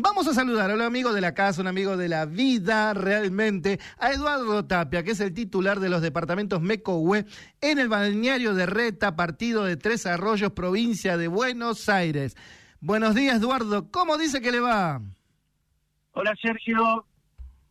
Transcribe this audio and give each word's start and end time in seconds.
vamos 0.00 0.26
a 0.26 0.34
saludar 0.34 0.70
a 0.70 0.74
un 0.74 0.80
amigo 0.80 1.12
de 1.12 1.20
la 1.20 1.34
casa, 1.34 1.60
un 1.60 1.66
amigo 1.66 1.96
de 1.96 2.08
la 2.08 2.24
vida 2.24 2.94
realmente, 2.94 3.78
a 3.98 4.12
Eduardo 4.12 4.64
Tapia, 4.64 5.02
que 5.02 5.10
es 5.10 5.20
el 5.20 5.34
titular 5.34 5.80
de 5.80 5.90
los 5.90 6.00
departamentos 6.00 6.62
Mecohue 6.62 7.26
en 7.60 7.78
el 7.78 7.88
balneario 7.88 8.54
de 8.54 8.66
Reta, 8.66 9.16
partido 9.16 9.64
de 9.64 9.76
Tres 9.76 10.06
Arroyos, 10.06 10.52
provincia 10.52 11.16
de 11.16 11.28
Buenos 11.28 11.88
Aires. 11.88 12.36
Buenos 12.80 13.14
días, 13.14 13.36
Eduardo. 13.36 13.90
¿Cómo 13.90 14.16
dice 14.16 14.40
que 14.40 14.50
le 14.50 14.60
va? 14.60 15.00
Hola, 16.12 16.34
Sergio. 16.40 17.04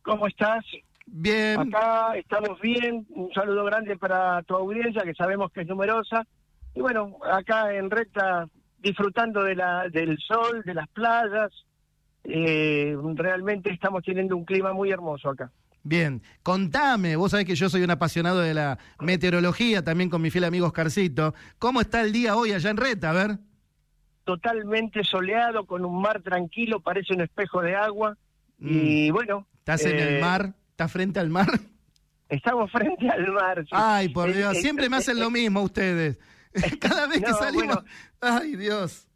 ¿Cómo 0.02 0.26
estás? 0.26 0.64
Bien. 1.06 1.58
Acá 1.58 2.16
estamos 2.16 2.60
bien. 2.60 3.06
Un 3.10 3.32
saludo 3.32 3.64
grande 3.64 3.96
para 3.96 4.42
tu 4.42 4.54
audiencia, 4.54 5.02
que 5.02 5.14
sabemos 5.14 5.50
que 5.52 5.62
es 5.62 5.66
numerosa. 5.66 6.26
Y 6.74 6.80
bueno, 6.80 7.16
acá 7.30 7.74
en 7.74 7.90
Reta 7.90 8.46
disfrutando 8.78 9.42
de 9.42 9.54
la, 9.54 9.88
del 9.88 10.18
sol, 10.18 10.62
de 10.64 10.74
las 10.74 10.88
playas. 10.88 11.52
Eh, 12.24 12.96
realmente 13.16 13.70
estamos 13.70 14.02
teniendo 14.04 14.36
un 14.36 14.44
clima 14.44 14.72
muy 14.72 14.90
hermoso 14.90 15.30
acá. 15.30 15.50
Bien, 15.84 16.22
contame, 16.44 17.16
vos 17.16 17.32
sabés 17.32 17.44
que 17.46 17.56
yo 17.56 17.68
soy 17.68 17.82
un 17.82 17.90
apasionado 17.90 18.38
de 18.40 18.54
la 18.54 18.78
meteorología, 19.00 19.82
también 19.82 20.08
con 20.10 20.22
mi 20.22 20.30
fiel 20.30 20.44
amigo 20.44 20.66
Oscarcito. 20.66 21.34
¿Cómo 21.58 21.80
está 21.80 22.00
el 22.02 22.12
día 22.12 22.36
hoy 22.36 22.52
allá 22.52 22.70
en 22.70 22.76
Reta? 22.76 23.10
A 23.10 23.12
ver. 23.12 23.38
Totalmente 24.24 25.02
soleado, 25.02 25.66
con 25.66 25.84
un 25.84 26.00
mar 26.00 26.22
tranquilo, 26.22 26.80
parece 26.80 27.12
un 27.14 27.22
espejo 27.22 27.60
de 27.60 27.74
agua. 27.74 28.16
Y 28.60 29.10
Mm. 29.10 29.14
bueno. 29.14 29.46
¿Estás 29.58 29.84
en 29.84 29.98
el 29.98 30.16
eh, 30.16 30.20
mar? 30.20 30.54
¿Estás 30.70 30.92
frente 30.92 31.18
al 31.18 31.28
mar? 31.30 31.48
Estamos 32.28 32.70
frente 32.70 33.08
al 33.10 33.32
mar. 33.32 33.58
sí. 33.64 33.70
Ay, 33.72 34.08
por 34.10 34.30
Eh, 34.30 34.34
Dios, 34.34 34.56
siempre 34.58 34.88
me 34.88 34.96
hacen 34.98 35.18
lo 35.18 35.30
mismo 35.30 35.62
ustedes. 35.62 36.18
Cada 36.80 37.08
vez 37.08 37.20
que 37.20 37.32
salimos. 37.32 37.76
bueno. 37.76 37.84
Ay, 38.20 38.54
Dios. 38.56 39.08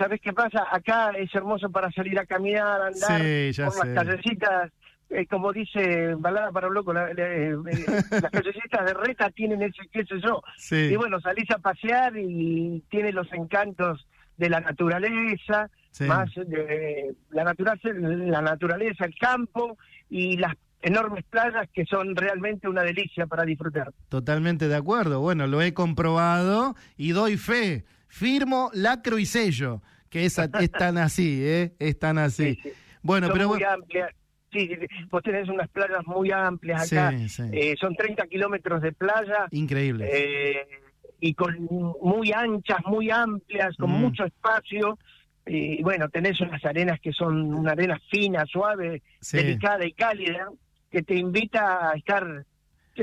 ¿Sabes 0.00 0.18
qué 0.22 0.32
pasa? 0.32 0.64
Acá 0.72 1.10
es 1.10 1.32
hermoso 1.34 1.68
para 1.70 1.90
salir 1.92 2.18
a 2.18 2.24
caminar, 2.24 2.80
andar 2.80 3.20
Sí, 3.20 3.60
por 3.62 3.72
sé. 3.72 3.86
las 3.86 4.04
callecitas. 4.04 4.72
eh, 5.12 5.26
como 5.26 5.52
dice 5.52 6.14
Balada 6.14 6.52
para 6.52 6.68
un 6.68 6.74
loco, 6.74 6.92
la- 6.92 7.12
la- 7.12 7.26
eh, 7.34 7.50
eh, 7.50 7.84
las 8.22 8.30
callecitas 8.30 8.86
de 8.86 8.94
Reta 8.94 9.28
tienen 9.30 9.60
ese 9.60 9.82
qué 9.92 10.04
sé 10.04 10.20
yo. 10.24 10.40
Sí. 10.56 10.76
Y 10.76 10.94
bueno, 10.96 11.20
salís 11.20 11.50
a 11.50 11.58
pasear 11.58 12.16
y 12.16 12.80
tiene 12.88 13.10
los 13.12 13.26
encantos 13.32 14.06
de 14.36 14.48
la 14.48 14.60
naturaleza, 14.60 15.68
Sí. 15.90 16.04
más 16.04 16.30
de 16.36 17.12
la 17.30 17.42
naturaleza, 17.42 17.88
la 17.92 18.40
naturaleza, 18.40 19.04
el 19.04 19.14
campo 19.18 19.76
y 20.08 20.36
las 20.36 20.54
enormes 20.80 21.24
playas 21.28 21.68
que 21.74 21.84
son 21.86 22.14
realmente 22.14 22.68
una 22.68 22.82
delicia 22.84 23.26
para 23.26 23.42
disfrutar. 23.44 23.92
Totalmente 24.08 24.68
de 24.68 24.76
acuerdo. 24.76 25.18
Bueno, 25.20 25.46
lo 25.48 25.60
he 25.60 25.74
comprobado 25.74 26.76
y 26.96 27.10
doy 27.10 27.36
fe. 27.36 27.84
Firmo, 28.06 28.70
lacro 28.74 29.18
y 29.18 29.26
sello. 29.26 29.82
Que 30.10 30.26
es, 30.26 30.38
es 30.38 30.70
tan 30.72 30.98
así, 30.98 31.40
¿eh? 31.42 31.72
Es 31.78 31.98
tan 31.98 32.18
así. 32.18 32.54
Sí, 32.56 32.60
sí. 32.64 32.72
Bueno, 33.02 33.28
son 33.28 33.34
pero 33.36 33.48
muy 33.48 33.58
bueno. 33.58 33.72
amplias. 33.72 34.10
Sí, 34.52 34.68
vos 35.08 35.22
tenés 35.22 35.48
unas 35.48 35.68
playas 35.68 36.04
muy 36.06 36.32
amplias 36.32 36.92
acá. 36.92 37.12
Sí, 37.16 37.28
sí. 37.28 37.42
Eh, 37.52 37.76
son 37.80 37.94
30 37.94 38.26
kilómetros 38.26 38.82
de 38.82 38.90
playa 38.92 39.46
Increíble. 39.52 40.08
eh, 40.12 40.66
y 41.20 41.34
con 41.34 41.54
muy 42.02 42.32
anchas, 42.32 42.78
muy 42.86 43.10
amplias, 43.10 43.76
con 43.76 43.90
Mm. 43.90 44.00
mucho 44.00 44.24
espacio. 44.24 44.98
Y 45.46 45.80
bueno, 45.84 46.08
tenés 46.08 46.40
unas 46.40 46.64
arenas 46.64 46.98
que 47.00 47.12
son 47.12 47.54
una 47.54 47.72
arena 47.72 48.00
fina, 48.10 48.44
suave, 48.46 49.02
delicada 49.32 49.86
y 49.86 49.92
cálida, 49.92 50.48
que 50.90 51.02
te 51.02 51.14
invita 51.14 51.90
a 51.90 51.94
estar, 51.94 52.44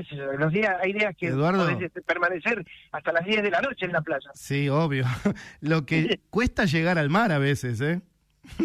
qué 0.03 0.09
sé 0.09 0.15
yo, 0.15 0.31
los 0.33 0.51
días, 0.53 0.75
hay 0.81 0.93
días 0.93 1.15
que 1.17 1.27
Eduardo. 1.27 1.65
podés 1.65 1.81
este, 1.81 2.01
permanecer 2.01 2.63
hasta 2.91 3.11
las 3.11 3.25
10 3.25 3.41
de 3.43 3.49
la 3.51 3.61
noche 3.61 3.85
en 3.85 3.93
la 3.93 4.01
playa. 4.01 4.29
Sí, 4.33 4.69
obvio. 4.69 5.05
Lo 5.61 5.85
que 5.85 6.19
cuesta 6.29 6.65
llegar 6.65 6.97
al 6.97 7.09
mar 7.09 7.31
a 7.31 7.39
veces, 7.39 7.81
¿eh? 7.81 8.01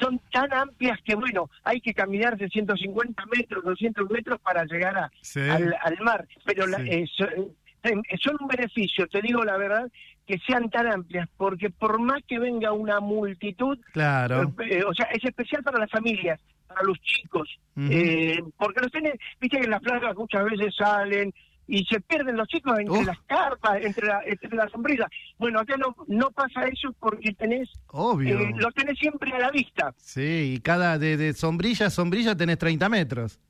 son 0.00 0.20
tan 0.32 0.52
amplias 0.52 0.98
que, 1.04 1.14
bueno, 1.14 1.50
hay 1.62 1.80
que 1.80 1.94
caminarse 1.94 2.48
150 2.48 3.24
metros, 3.36 3.64
200 3.64 4.10
metros 4.10 4.40
para 4.40 4.64
llegar 4.64 4.96
a, 4.96 5.10
Sí. 5.22 5.40
al, 5.40 5.74
al 5.82 5.98
mar. 6.00 6.26
Pero 6.44 6.66
la- 6.66 6.78
eh, 6.82 7.06
so- 7.16 7.26
eh, 7.28 8.00
son 8.22 8.36
un 8.40 8.48
beneficio, 8.48 9.06
te 9.08 9.20
digo 9.20 9.44
la 9.44 9.56
verdad, 9.56 9.90
que 10.26 10.38
sean 10.46 10.70
tan 10.70 10.86
amplias, 10.90 11.28
porque 11.36 11.68
por 11.70 12.00
más 12.00 12.22
que 12.26 12.38
venga 12.38 12.72
una 12.72 12.98
multitud, 13.00 13.78
Claro. 13.92 14.54
eh, 14.66 14.82
o 14.84 14.94
sea, 14.94 15.06
es 15.06 15.22
especial 15.24 15.62
para 15.62 15.78
las 15.78 15.90
familias, 15.90 16.40
para 16.74 16.86
los 16.86 17.00
chicos, 17.00 17.48
eh, 17.76 18.42
porque 18.58 18.80
los 18.80 18.90
tienen, 18.92 19.12
viste 19.40 19.58
que 19.58 19.64
en 19.64 19.70
las 19.70 19.80
playas 19.80 20.14
muchas 20.16 20.44
veces 20.44 20.74
salen 20.76 21.32
y 21.66 21.82
se 21.86 21.98
pierden 22.00 22.36
los 22.36 22.46
chicos 22.48 22.78
entre 22.78 23.04
las 23.04 23.18
carpas, 23.26 23.82
entre 23.82 24.06
la, 24.08 24.20
entre 24.26 24.54
las 24.54 24.70
sombrillas. 24.70 25.08
Bueno, 25.38 25.60
acá 25.60 25.76
no, 25.78 25.96
no 26.08 26.30
pasa 26.30 26.66
eso 26.68 26.94
porque 27.00 27.32
tenés, 27.32 27.70
Obvio. 27.88 28.38
eh, 28.38 28.52
lo 28.56 28.70
tenés 28.72 28.98
siempre 28.98 29.32
a 29.32 29.38
la 29.38 29.50
vista. 29.50 29.94
Sí, 29.96 30.54
y 30.56 30.60
cada 30.60 30.98
de, 30.98 31.16
de 31.16 31.32
sombrilla 31.32 31.86
a 31.86 31.90
sombrilla 31.90 32.36
tenés 32.36 32.58
30 32.58 32.88
metros. 32.90 33.40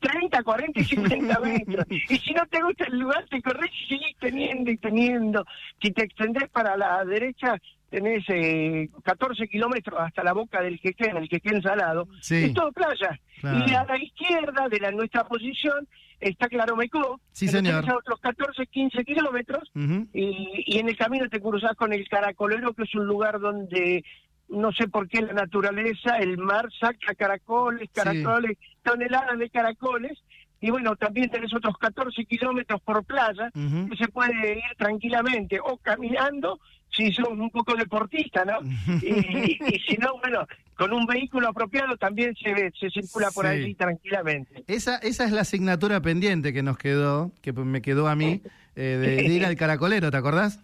30, 0.00 0.42
40 0.44 0.80
y 0.80 0.84
50 0.84 1.40
metros. 1.44 1.86
Y 1.90 2.18
si 2.18 2.32
no 2.32 2.46
te 2.46 2.62
gusta 2.62 2.84
el 2.84 2.98
lugar, 2.98 3.26
te 3.28 3.42
corres 3.42 3.70
y 3.84 3.88
seguís 3.88 4.16
teniendo 4.20 4.70
y 4.70 4.76
teniendo. 4.76 5.44
Si 5.82 5.90
te 5.90 6.04
extendés 6.04 6.48
para 6.50 6.76
la 6.76 7.04
derecha, 7.04 7.56
tenés 7.94 8.24
eh, 8.28 8.88
14 9.04 9.46
kilómetros 9.46 10.00
hasta 10.00 10.24
la 10.24 10.32
boca 10.32 10.60
del 10.60 10.80
Quequén, 10.80 11.16
el 11.16 11.28
Quequén 11.28 11.62
Salado. 11.62 12.08
Sí. 12.20 12.46
Es 12.46 12.54
todo 12.54 12.72
playa. 12.72 13.20
Claro. 13.40 13.64
Y 13.68 13.72
a 13.72 13.84
la 13.84 14.02
izquierda 14.02 14.68
de 14.68 14.80
la 14.80 14.90
nuestra 14.90 15.24
posición 15.24 15.86
está 16.18 16.48
Claromecó. 16.48 17.20
Sí, 17.30 17.46
señor. 17.46 17.88
a 17.88 17.96
otros 17.96 18.18
14, 18.20 18.66
15 18.66 19.04
kilómetros. 19.04 19.70
Y 20.12 20.76
en 20.76 20.88
el 20.88 20.96
camino 20.96 21.28
te 21.28 21.40
cruzás 21.40 21.76
con 21.76 21.92
el 21.92 22.08
Caracolero, 22.08 22.72
que 22.74 22.82
es 22.82 22.94
un 22.96 23.06
lugar 23.06 23.38
donde 23.38 24.04
no 24.48 24.72
sé 24.72 24.88
por 24.88 25.08
qué 25.08 25.22
la 25.22 25.32
naturaleza, 25.32 26.16
el 26.18 26.36
mar 26.36 26.68
saca 26.78 27.14
caracoles, 27.14 27.88
caracoles, 27.92 28.58
toneladas 28.82 29.38
de 29.38 29.50
caracoles. 29.50 30.18
Y 30.66 30.70
bueno, 30.70 30.96
también 30.96 31.28
tenés 31.28 31.52
otros 31.52 31.76
14 31.76 32.24
kilómetros 32.24 32.80
por 32.80 33.04
playa 33.04 33.50
que 33.52 33.96
se 33.98 34.08
puede 34.08 34.54
ir 34.56 34.76
tranquilamente 34.78 35.60
o 35.62 35.76
caminando 35.76 36.58
si 36.90 37.12
sos 37.12 37.28
un 37.28 37.50
poco 37.50 37.74
deportista, 37.74 38.46
¿no? 38.46 38.60
Y, 39.02 39.58
y 39.60 39.78
si 39.86 39.96
no, 39.98 40.16
bueno, 40.22 40.46
con 40.74 40.92
un 40.94 41.04
vehículo 41.04 41.48
apropiado 41.48 41.96
también 41.98 42.34
se, 42.36 42.70
se 42.80 42.88
circula 42.88 43.30
por 43.30 43.44
Sí. 43.44 43.50
allí 43.50 43.74
tranquilamente. 43.74 44.64
Esa, 44.66 44.96
esa 44.98 45.24
es 45.26 45.32
la 45.32 45.42
asignatura 45.42 46.00
pendiente 46.00 46.54
que 46.54 46.62
nos 46.62 46.78
quedó, 46.78 47.32
que 47.42 47.52
me 47.52 47.82
quedó 47.82 48.08
a 48.08 48.16
mí, 48.16 48.40
eh, 48.74 48.96
de, 48.98 49.16
de 49.16 49.34
ir 49.34 49.44
al 49.44 49.56
caracolero, 49.56 50.10
¿te 50.10 50.16
acordás? 50.16 50.60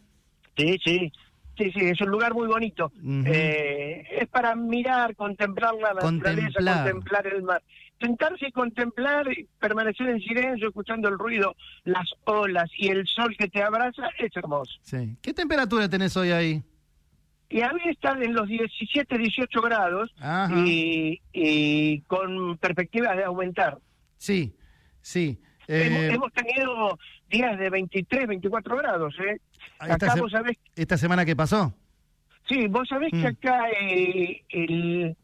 Sí, 0.56 0.78
sí. 0.82 1.12
Sí, 1.58 1.70
sí, 1.72 1.80
es 1.84 2.00
un 2.00 2.08
lugar 2.08 2.32
muy 2.32 2.46
bonito. 2.46 2.90
Eh, 3.26 4.02
es 4.18 4.28
para 4.28 4.54
mirar, 4.56 5.14
contemplar 5.14 5.74
la 5.74 5.92
naturaleza, 5.92 6.52
Contemplar. 6.54 6.84
contemplar 6.84 7.26
el 7.26 7.42
mar. 7.42 7.62
Sentarse 8.00 8.48
y 8.48 8.52
contemplar, 8.52 9.26
y 9.30 9.46
permanecer 9.58 10.08
en 10.08 10.20
silencio, 10.20 10.68
escuchando 10.68 11.08
el 11.08 11.18
ruido, 11.18 11.54
las 11.84 12.08
olas 12.24 12.70
y 12.78 12.88
el 12.88 13.06
sol 13.06 13.34
que 13.38 13.48
te 13.48 13.62
abraza, 13.62 14.08
es 14.18 14.34
hermoso. 14.36 14.72
Sí. 14.82 15.16
¿Qué 15.20 15.34
temperatura 15.34 15.88
tenés 15.88 16.16
hoy 16.16 16.30
ahí? 16.30 16.62
Y 17.50 17.60
a 17.62 17.72
mí 17.72 17.80
están 17.86 18.22
en 18.22 18.32
los 18.32 18.48
17, 18.48 19.18
18 19.18 19.60
grados 19.60 20.10
y, 20.64 21.20
y 21.32 22.00
con 22.02 22.56
perspectivas 22.58 23.16
de 23.16 23.24
aumentar. 23.24 23.78
Sí, 24.16 24.54
sí. 25.00 25.38
Hemos, 25.68 26.00
Eh, 26.02 26.10
hemos 26.14 26.32
tenido 26.32 26.98
días 27.28 27.58
de 27.58 27.68
23, 27.70 28.26
24 28.28 28.76
grados. 28.76 29.14
¿eh? 29.20 29.40
esta, 29.82 29.94
Acá 29.94 30.10
se- 30.12 30.20
vos 30.20 30.30
sabés 30.32 30.56
esta 30.74 30.96
semana 30.96 31.24
que 31.24 31.36
pasó. 31.36 31.74
Sí, 32.48 32.66
vos 32.68 32.88
sabés 32.88 33.12
Mm. 33.12 33.20
que 33.20 33.26
acá 33.26 33.68
eh, 33.70 34.42
el, 34.48 35.16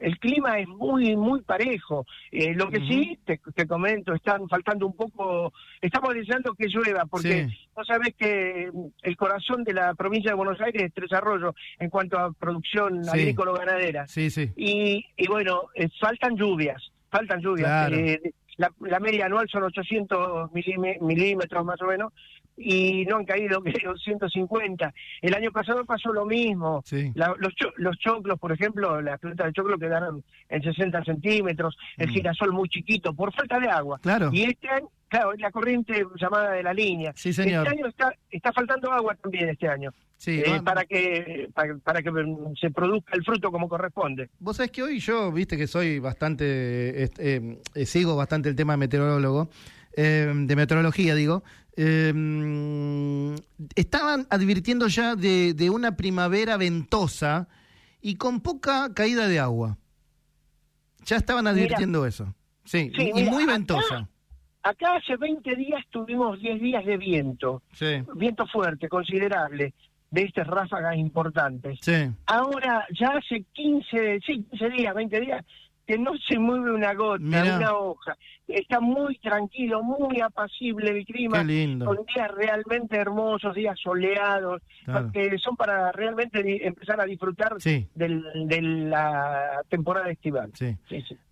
el 0.00 0.18
clima 0.18 0.58
es 0.58 0.66
muy, 0.68 1.16
muy 1.16 1.42
parejo. 1.42 2.06
Eh, 2.32 2.54
lo 2.54 2.68
que 2.70 2.78
sí, 2.80 3.18
te, 3.24 3.40
te 3.54 3.66
comento, 3.66 4.14
están 4.14 4.48
faltando 4.48 4.86
un 4.86 4.96
poco, 4.96 5.52
estamos 5.80 6.14
deseando 6.14 6.54
que 6.54 6.66
llueva, 6.68 7.04
porque 7.06 7.46
Sí. 7.48 7.68
vos 7.74 7.86
sabés 7.86 8.14
que 8.16 8.70
mm, 8.72 8.86
el 9.02 9.16
corazón 9.16 9.62
de 9.64 9.74
la 9.74 9.94
provincia 9.94 10.30
de 10.30 10.36
Buenos 10.36 10.60
Aires 10.60 10.82
es 10.84 10.94
Tres 10.94 11.12
Arroyos 11.12 11.54
en 11.78 11.90
cuanto 11.90 12.18
a 12.18 12.32
producción 12.32 13.04
Sí. 13.04 13.10
agrícola-ganadera. 13.10 14.06
Sí, 14.08 14.30
sí. 14.30 14.50
Y, 14.56 15.04
y 15.16 15.26
bueno, 15.28 15.62
eh, 15.74 15.88
faltan 16.00 16.36
lluvias, 16.36 16.82
faltan 17.10 17.40
lluvias. 17.40 17.66
Claro. 17.68 17.96
Eh, 17.96 18.20
la, 18.56 18.70
la 18.80 19.00
media 19.00 19.26
anual 19.26 19.48
son 19.50 19.62
800 19.62 20.50
milime- 20.52 20.98
milímetros 21.00 21.64
más 21.64 21.80
o 21.80 21.86
menos, 21.86 22.12
y 22.56 23.04
no 23.06 23.16
han 23.16 23.24
caído 23.24 23.62
que 23.62 23.72
150. 24.04 24.92
El 25.22 25.34
año 25.34 25.50
pasado 25.50 25.84
pasó 25.84 26.12
lo 26.12 26.26
mismo. 26.26 26.82
Sí. 26.84 27.10
La- 27.14 27.34
los, 27.38 27.54
cho- 27.54 27.72
los 27.76 27.96
choclos, 27.98 28.38
por 28.38 28.52
ejemplo, 28.52 29.00
las 29.00 29.18
plantas 29.20 29.46
de 29.46 29.52
choclo 29.52 29.78
quedaron 29.78 30.22
en 30.48 30.62
60 30.62 31.04
centímetros, 31.04 31.76
el 31.96 32.08
Mm. 32.08 32.12
girasol 32.12 32.52
muy 32.52 32.68
chiquito, 32.68 33.14
por 33.14 33.32
falta 33.34 33.58
de 33.60 33.68
agua. 33.68 33.98
Claro. 34.02 34.30
Y 34.32 34.42
este 34.44 34.68
año, 34.68 34.88
claro, 35.08 35.32
es 35.32 35.40
la 35.40 35.50
corriente 35.50 36.04
llamada 36.16 36.52
de 36.52 36.62
la 36.62 36.72
línea. 36.74 37.12
Sí, 37.14 37.32
señor. 37.32 37.66
Este 37.66 37.78
año 37.78 37.86
está, 37.88 38.12
está 38.30 38.52
faltando 38.52 38.92
agua 38.92 39.14
también 39.14 39.48
este 39.48 39.68
año, 39.68 39.90
Sí, 40.16 40.42
eh, 40.44 40.60
para 40.62 40.84
que 40.84 41.48
para, 41.54 41.76
para 41.78 42.02
que 42.02 42.10
mm, 42.10 42.54
se 42.60 42.70
produzca 42.70 43.14
el 43.16 43.24
fruto 43.24 43.50
como 43.50 43.68
corresponde. 43.68 44.28
Vos 44.38 44.56
sabés 44.56 44.70
que 44.70 44.82
hoy 44.82 44.98
yo, 44.98 45.32
viste 45.32 45.56
que 45.56 45.66
soy 45.66 45.98
bastante, 45.98 47.04
est- 47.04 47.18
eh, 47.18 47.58
eh, 47.74 47.86
sigo 47.86 48.16
bastante 48.16 48.48
el 48.50 48.54
tema 48.56 48.76
meteorólogo, 48.76 49.48
eh, 49.96 50.30
de 50.34 50.56
meteorología 50.56 51.14
digo, 51.14 51.42
eh, 51.82 53.36
estaban 53.74 54.26
advirtiendo 54.30 54.86
ya 54.88 55.16
de, 55.16 55.54
de 55.54 55.70
una 55.70 55.96
primavera 55.96 56.56
ventosa 56.56 57.48
y 58.00 58.16
con 58.16 58.40
poca 58.40 58.92
caída 58.94 59.28
de 59.28 59.38
agua. 59.38 59.78
Ya 61.06 61.16
estaban 61.16 61.46
advirtiendo 61.46 62.06
eso. 62.06 62.34
Sí, 62.64 62.92
Sí, 62.94 63.10
y 63.10 63.12
mira, 63.14 63.30
muy 63.30 63.44
acá- 63.44 63.52
ventosa. 63.52 64.08
Acá 64.62 64.96
hace 64.96 65.16
20 65.16 65.56
días 65.56 65.82
tuvimos 65.88 66.38
10 66.38 66.60
días 66.60 66.84
de 66.84 66.98
viento, 66.98 67.62
Sí, 67.72 67.86
viento 68.14 68.46
fuerte, 68.46 68.88
considerable, 68.90 69.72
de 70.10 70.22
estas 70.22 70.46
ráfagas 70.46 70.96
importantes. 70.98 71.78
sí. 71.80 72.10
Ahora 72.26 72.86
ya 72.92 73.08
hace 73.16 73.42
15, 73.54 74.20
sí, 74.26 74.44
15 74.50 74.68
días, 74.68 74.94
20 74.94 75.18
días, 75.20 75.44
que 75.90 75.98
no 75.98 76.12
se 76.28 76.38
mueve 76.38 76.72
una 76.72 76.94
gota, 76.94 77.18
Mirá. 77.24 77.56
una 77.56 77.74
hoja. 77.74 78.16
Está 78.46 78.78
muy 78.80 79.16
tranquilo, 79.18 79.82
muy 79.82 80.20
apacible 80.20 80.90
el 80.90 81.04
clima. 81.04 81.38
Qué 81.38 81.44
lindo. 81.46 81.86
Con 81.86 81.98
días 82.14 82.30
realmente 82.36 82.96
hermosos, 82.96 83.54
días 83.56 83.76
soleados, 83.82 84.62
Claro. 84.84 85.10
que 85.12 85.36
son 85.38 85.56
para 85.56 85.90
realmente 85.90 86.64
empezar 86.66 87.00
a 87.00 87.04
disfrutar 87.06 87.54
Sí, 87.58 87.88
del, 87.94 88.22
de 88.46 88.62
la 88.62 89.62
temporada 89.68 90.10
estival. 90.10 90.50
sí. 90.54 90.76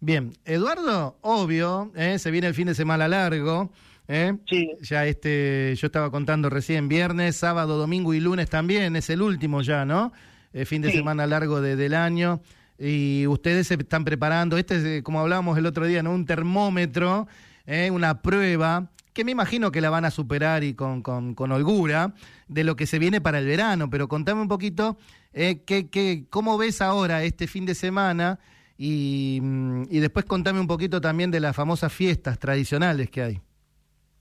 Bien, 0.01 0.33
Eduardo, 0.45 1.17
obvio, 1.21 1.93
¿eh? 1.95 2.19
se 2.19 2.31
viene 2.33 2.49
el 2.49 2.55
fin 2.55 2.67
de 2.67 2.75
semana 2.75 3.07
largo. 3.07 3.71
¿eh? 4.09 4.35
Sí, 4.49 4.71
Ya 4.83 5.07
este, 5.07 5.75
yo 5.77 5.87
estaba 5.87 6.11
contando 6.11 6.51
recién, 6.51 6.89
viernes, 6.89 7.37
sábado, 7.37 7.77
domingo 7.79 8.13
y 8.15 8.21
lunes 8.21 8.49
también, 8.51 8.97
es 8.97 9.09
el 9.11 9.23
último 9.23 9.63
ya, 9.63 9.85
¿no? 9.85 10.13
El 10.53 10.67
fin 10.67 10.83
de 10.83 10.91
semana 10.91 11.27
largo 11.27 11.61
de- 11.61 11.77
del 11.77 11.95
año. 11.95 12.41
Y 12.79 13.27
ustedes 13.27 13.67
se 13.67 13.75
están 13.75 14.05
preparando, 14.05 14.57
este 14.57 14.77
es, 14.77 14.85
eh, 14.85 15.03
como 15.03 15.21
hablábamos 15.21 15.59
el 15.59 15.67
otro 15.67 15.87
día, 15.87 16.03
¿no? 16.03 16.13
Un 16.13 16.27
termómetro, 16.27 17.27
¿eh? 17.67 17.91
una 17.91 18.23
prueba, 18.23 18.91
que 19.13 19.25
me 19.25 19.33
imagino 19.33 19.73
que 19.73 19.81
la 19.81 19.91
van 19.91 20.05
a 20.05 20.13
superar 20.13 20.63
y 20.63 20.75
con, 20.75 21.03
con, 21.03 21.35
con 21.35 21.51
holgura, 21.51 22.15
de 22.47 22.63
lo 22.63 22.77
que 22.77 22.87
se 22.87 23.01
viene 23.01 23.21
para 23.21 23.41
el 23.41 23.47
verano. 23.47 23.91
Pero 23.91 24.07
contame 24.07 24.41
un 24.41 24.49
poquito, 24.49 24.97
eh, 25.33 25.63
¿qué, 25.67 25.89
qué, 25.89 26.27
¿cómo 26.31 26.57
ves 26.57 26.81
ahora 26.81 27.25
este 27.25 27.49
fin 27.49 27.67
de 27.67 27.75
semana? 27.75 28.39
Y, 28.77 29.41
mm, 29.43 29.83
y 29.91 29.99
después 29.99 30.25
contame 30.25 30.61
un 30.61 30.69
poquito 30.69 31.01
también 31.01 31.33
de 31.33 31.41
las 31.41 31.57
famosas 31.57 31.93
fiestas 31.93 32.39
tradicionales 32.39 33.11
que 33.11 33.23
hay. 33.23 33.41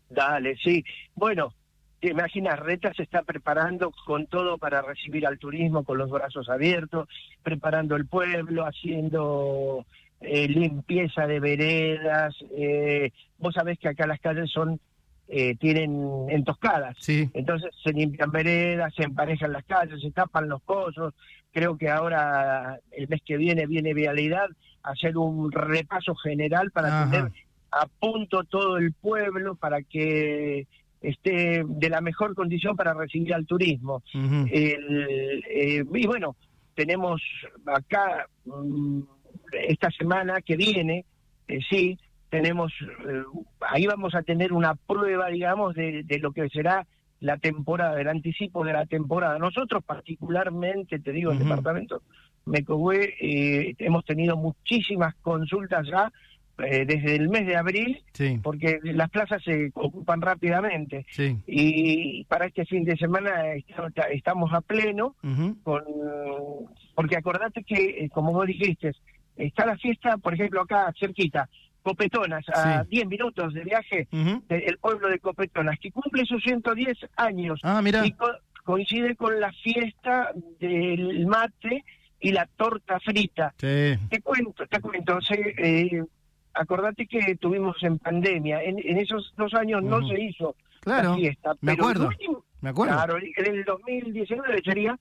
dale, 0.09 0.57
sí. 0.63 0.83
Bueno, 1.13 1.53
te 1.99 2.09
imaginas, 2.09 2.59
Reta 2.59 2.93
se 2.93 3.03
está 3.03 3.23
preparando 3.23 3.91
con 4.05 4.27
todo 4.27 4.57
para 4.57 4.81
recibir 4.81 5.25
al 5.25 5.39
turismo, 5.39 5.83
con 5.83 5.97
los 5.97 6.09
brazos 6.09 6.49
abiertos, 6.49 7.07
preparando 7.43 7.95
el 7.95 8.05
pueblo, 8.05 8.63
haciendo 8.63 9.85
eh, 10.21 10.47
limpieza 10.47 11.25
de 11.27 11.39
veredas. 11.39 12.35
eh, 12.55 13.11
vos 13.39 13.53
sabés 13.53 13.79
que 13.79 13.89
acá 13.89 14.05
las 14.05 14.19
calles 14.19 14.51
son 14.51 14.79
eh, 15.29 15.55
tienen 15.55 16.29
entoscadas. 16.29 16.95
Sí. 16.99 17.29
Entonces 17.33 17.71
se 17.83 17.91
limpian 17.91 18.31
veredas, 18.31 18.93
se 18.95 19.03
emparejan 19.03 19.51
las 19.51 19.65
calles, 19.65 20.01
se 20.01 20.11
tapan 20.11 20.47
los 20.47 20.61
pozos. 20.61 21.13
Creo 21.51 21.77
que 21.77 21.89
ahora, 21.89 22.79
el 22.91 23.07
mes 23.07 23.21
que 23.25 23.37
viene, 23.37 23.65
viene 23.65 23.93
Vialidad 23.93 24.47
a 24.83 24.91
hacer 24.91 25.17
un 25.17 25.51
repaso 25.51 26.15
general 26.15 26.71
para 26.71 26.87
Ajá. 26.87 27.09
tener 27.11 27.31
a 27.71 27.87
punto 27.99 28.43
todo 28.43 28.77
el 28.77 28.93
pueblo 28.93 29.55
para 29.55 29.81
que 29.81 30.67
esté 31.01 31.63
de 31.65 31.89
la 31.89 32.01
mejor 32.01 32.35
condición 32.35 32.75
para 32.75 32.93
recibir 32.93 33.33
al 33.33 33.45
turismo. 33.45 34.03
El, 34.13 35.43
eh, 35.49 35.83
y 35.93 36.07
bueno, 36.07 36.35
tenemos 36.75 37.21
acá 37.65 38.27
mm, 38.45 39.01
esta 39.67 39.89
semana 39.91 40.41
que 40.41 40.55
viene, 40.55 41.05
eh, 41.47 41.59
sí, 41.69 41.97
tenemos, 42.29 42.73
eh, 43.07 43.23
ahí 43.61 43.85
vamos 43.85 44.15
a 44.15 44.23
tener 44.23 44.53
una 44.53 44.75
prueba, 44.75 45.27
digamos, 45.29 45.75
de, 45.75 46.03
de 46.03 46.19
lo 46.19 46.31
que 46.31 46.49
será 46.49 46.85
la 47.19 47.37
temporada, 47.37 47.95
del 47.95 48.09
anticipo 48.09 48.63
de 48.63 48.73
la 48.73 48.85
temporada. 48.85 49.39
Nosotros 49.39 49.83
particularmente, 49.83 50.99
te 50.99 51.11
digo, 51.11 51.31
el 51.31 51.39
departamento 51.39 52.01
Mecohue, 52.45 53.15
eh, 53.19 53.75
hemos 53.79 54.05
tenido 54.05 54.37
muchísimas 54.37 55.15
consultas 55.15 55.87
ya 55.87 56.11
eh, 56.59 56.85
desde 56.85 57.15
el 57.15 57.29
mes 57.29 57.45
de 57.45 57.55
abril, 57.55 58.03
Sí, 58.13 58.39
porque 58.41 58.79
las 58.83 59.09
plazas 59.09 59.43
se 59.43 59.69
ocupan 59.75 60.21
rápidamente. 60.21 61.05
sí. 61.09 61.37
Y 61.45 62.23
para 62.25 62.45
este 62.47 62.65
fin 62.65 62.83
de 62.83 62.97
semana 62.97 63.53
est- 63.53 63.69
estamos 64.11 64.51
a 64.53 64.61
pleno, 64.61 65.15
con 65.63 65.83
porque 66.95 67.15
acordate 67.15 67.63
que, 67.63 67.75
eh, 68.05 68.09
como 68.11 68.33
vos 68.33 68.47
dijiste, 68.47 68.91
está 69.35 69.65
la 69.65 69.77
fiesta, 69.77 70.17
por 70.17 70.33
ejemplo, 70.33 70.61
acá 70.61 70.91
cerquita, 70.99 71.47
Copetonas, 71.83 72.43
a 72.49 72.83
Sí. 72.83 72.89
10 72.89 73.07
minutos 73.07 73.53
de 73.53 73.63
viaje, 73.63 74.07
de- 74.11 74.57
el 74.65 74.77
pueblo 74.79 75.07
de 75.09 75.19
Copetonas, 75.19 75.77
que 75.79 75.91
cumple 75.91 76.25
sus 76.25 76.43
110 76.43 76.97
años 77.15 77.59
Ah, 77.63 77.81
mira. 77.81 78.05
y 78.05 78.11
co- 78.11 78.27
coincide 78.65 79.15
con 79.15 79.39
la 79.39 79.51
fiesta 79.53 80.31
del 80.59 81.25
mate 81.27 81.85
y 82.19 82.31
la 82.31 82.45
torta 82.57 82.99
frita. 82.99 83.53
Sí. 83.57 83.93
Te 84.09 84.21
cuento, 84.21 84.65
te 84.67 84.81
cuento, 84.81 85.21
se- 85.21 85.53
eh, 85.57 86.03
acordate 86.59 87.07
que 87.07 87.35
tuvimos 87.35 87.75
en 87.83 87.99
pandemia, 87.99 88.63
en, 88.63 88.79
en 88.79 88.97
esos 88.97 89.33
dos 89.37 89.53
años 89.53 89.83
no 89.83 90.05
se 90.07 90.19
hizo 90.21 90.55
Claro. 90.81 91.11
la 91.11 91.15
fiesta. 91.17 91.53
me 91.61 91.71
pero 91.73 91.83
acuerdo. 91.83 92.03
el 92.03 92.07
último- 92.09 92.43
Me 92.61 92.69
acuerdo. 92.69 92.93
Claro, 92.95 93.17
en 93.17 93.45
el 93.55 93.63
2019 93.65 94.61
sería, 94.63 94.97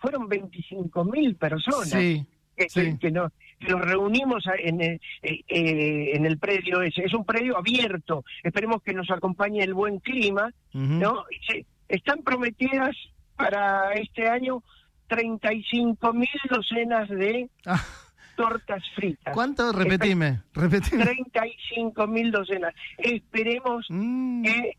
fueron 0.00 0.28
25 0.28 1.04
mil 1.04 1.34
personas 1.36 1.88
Sí. 1.88 2.24
que, 2.56 2.68
sí. 2.68 2.96
que- 2.98 3.10
nos, 3.10 3.32
que 3.58 3.68
nos 3.68 3.80
reunimos 3.80 4.44
en 4.58 4.80
el, 4.80 5.00
eh, 5.22 5.40
eh, 5.48 6.10
en 6.14 6.26
el 6.26 6.38
predio 6.38 6.82
ese. 6.82 7.04
Es 7.04 7.14
un 7.14 7.24
predio 7.24 7.56
abierto. 7.56 8.24
Esperemos 8.42 8.82
que 8.82 8.92
nos 8.92 9.10
acompañe 9.10 9.62
el 9.62 9.74
buen 9.74 9.98
clima. 10.00 10.50
¿no? 10.72 11.24
Se- 11.48 11.64
están 11.88 12.22
prometidas 12.22 12.94
para 13.36 13.92
este 13.94 14.28
año 14.28 14.62
35 15.08 16.12
mil 16.12 16.28
docenas 16.50 17.08
de 17.08 17.48
Ah, 17.66 17.82
tortas 18.36 18.82
fritas. 18.94 19.32
¿Cuánto? 19.34 19.72
Repetime. 19.72 20.42
Repetime. 20.54 21.04
35 21.04 22.06
mil 22.06 22.30
docenas. 22.30 22.74
Esperemos 22.98 23.86
Mm. 23.88 24.42
que 24.44 24.72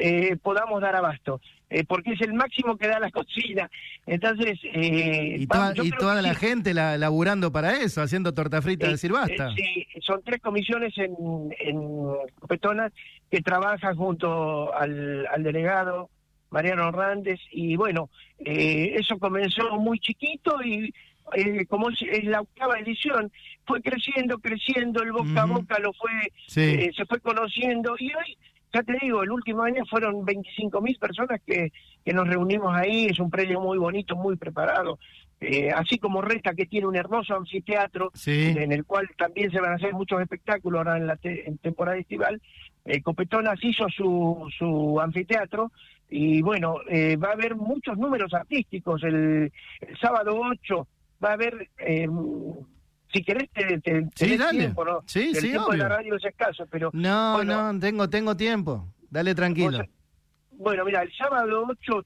eh, 0.00 0.36
podamos 0.36 0.80
dar 0.80 0.94
abasto, 0.94 1.40
eh, 1.68 1.82
porque 1.84 2.12
es 2.12 2.20
el 2.20 2.32
máximo 2.32 2.76
que 2.76 2.86
da 2.86 3.00
la 3.00 3.10
cocina. 3.10 3.68
Entonces, 4.06 4.56
eh, 4.72 5.36
Y, 5.40 5.46
toda, 5.48 5.72
y 5.82 5.90
la 6.22 6.34
sí. 6.34 6.46
gente 6.46 6.72
la, 6.72 6.96
laburando 6.96 7.50
para 7.50 7.72
eso, 7.80 8.00
haciendo 8.00 8.32
torta 8.32 8.62
frita, 8.62 8.86
Eh, 8.86 8.90
decir 8.90 9.10
basta. 9.12 9.50
sí, 9.56 9.86
son 10.02 10.22
tres 10.22 10.40
comisiones 10.40 10.96
en, 10.98 11.14
en 11.58 12.12
que 13.30 13.40
trabajan 13.42 13.96
junto 13.96 14.72
al, 14.72 15.26
al 15.26 15.42
delegado 15.42 16.10
Mariano 16.50 16.88
Hernández 16.88 17.40
y 17.50 17.76
bueno, 17.76 18.08
eh, 18.38 18.94
eso 18.98 19.18
comenzó 19.18 19.78
muy 19.78 19.98
chiquito 19.98 20.62
y 20.62 20.94
eh, 21.34 21.66
como 21.66 21.90
es, 21.90 22.00
es 22.02 22.24
la 22.24 22.40
octava 22.40 22.78
edición, 22.78 23.30
fue 23.66 23.80
creciendo, 23.82 24.38
creciendo, 24.38 25.02
el 25.02 25.12
boca 25.12 25.42
a 25.42 25.46
boca 25.46 25.78
lo 25.78 25.92
fue, 25.92 26.10
Sí. 26.46 26.60
eh, 26.62 26.90
se 26.96 27.06
fue 27.06 27.20
conociendo 27.20 27.94
y 27.98 28.06
hoy, 28.14 28.36
ya 28.72 28.82
te 28.82 28.96
digo, 29.00 29.22
el 29.22 29.30
último 29.30 29.62
año 29.62 29.84
fueron 29.88 30.24
25 30.24 30.80
mil 30.80 30.96
personas 30.98 31.40
que, 31.46 31.72
que 32.04 32.12
nos 32.12 32.28
reunimos 32.28 32.74
ahí, 32.76 33.06
es 33.06 33.18
un 33.18 33.30
predio 33.30 33.60
muy 33.60 33.78
bonito, 33.78 34.14
muy 34.16 34.36
preparado. 34.36 34.98
Eh, 35.40 35.70
así 35.70 35.98
como 35.98 36.20
Resta, 36.20 36.52
que 36.52 36.66
tiene 36.66 36.86
un 36.88 36.96
hermoso 36.96 37.36
anfiteatro, 37.36 38.10
Sí. 38.14 38.54
en 38.56 38.72
el 38.72 38.84
cual 38.84 39.08
también 39.16 39.50
se 39.52 39.60
van 39.60 39.72
a 39.72 39.76
hacer 39.76 39.92
muchos 39.92 40.20
espectáculos 40.20 40.78
ahora 40.78 40.96
en 40.96 41.06
la 41.06 41.16
te- 41.16 41.48
en 41.48 41.58
temporada 41.58 41.96
estival. 41.96 42.42
Eh, 42.84 43.00
Copetonas 43.02 43.58
hizo 43.62 43.86
su, 43.88 44.48
su 44.58 45.00
anfiteatro 45.00 45.70
y 46.10 46.42
bueno, 46.42 46.76
eh, 46.88 47.16
va 47.16 47.28
a 47.28 47.32
haber 47.32 47.54
muchos 47.54 47.96
números 47.98 48.34
artísticos. 48.34 49.02
El, 49.04 49.52
el 49.80 49.98
sábado 50.00 50.40
8 50.40 50.88
va 51.24 51.30
a 51.30 51.32
haber, 51.32 51.68
eh, 51.78 52.06
si 53.12 53.22
querés, 53.24 53.50
te, 53.52 53.80
te- 53.80 54.02
Sí, 54.02 54.08
tenés 54.16 54.38
dale. 54.38 54.58
tiempo, 54.58 54.84
¿no? 54.84 55.02
Sí, 55.06 55.30
el 55.30 55.36
sí, 55.36 55.48
tiempo 55.50 55.70
de 55.72 55.78
la 55.78 55.84
obvio. 55.86 55.96
radio 55.96 56.14
es 56.16 56.24
escaso, 56.24 56.66
pero 56.70 56.90
No, 56.92 57.34
Bueno. 57.36 57.72
no, 57.72 57.80
tengo, 57.80 58.08
tengo 58.08 58.36
tiempo. 58.36 58.86
Dale 59.10 59.34
tranquilo. 59.34 59.78
Vos- 59.78 59.86
bueno, 60.52 60.84
mira, 60.84 61.02
el 61.02 61.12
sábado 61.16 61.64
8, 61.68 62.04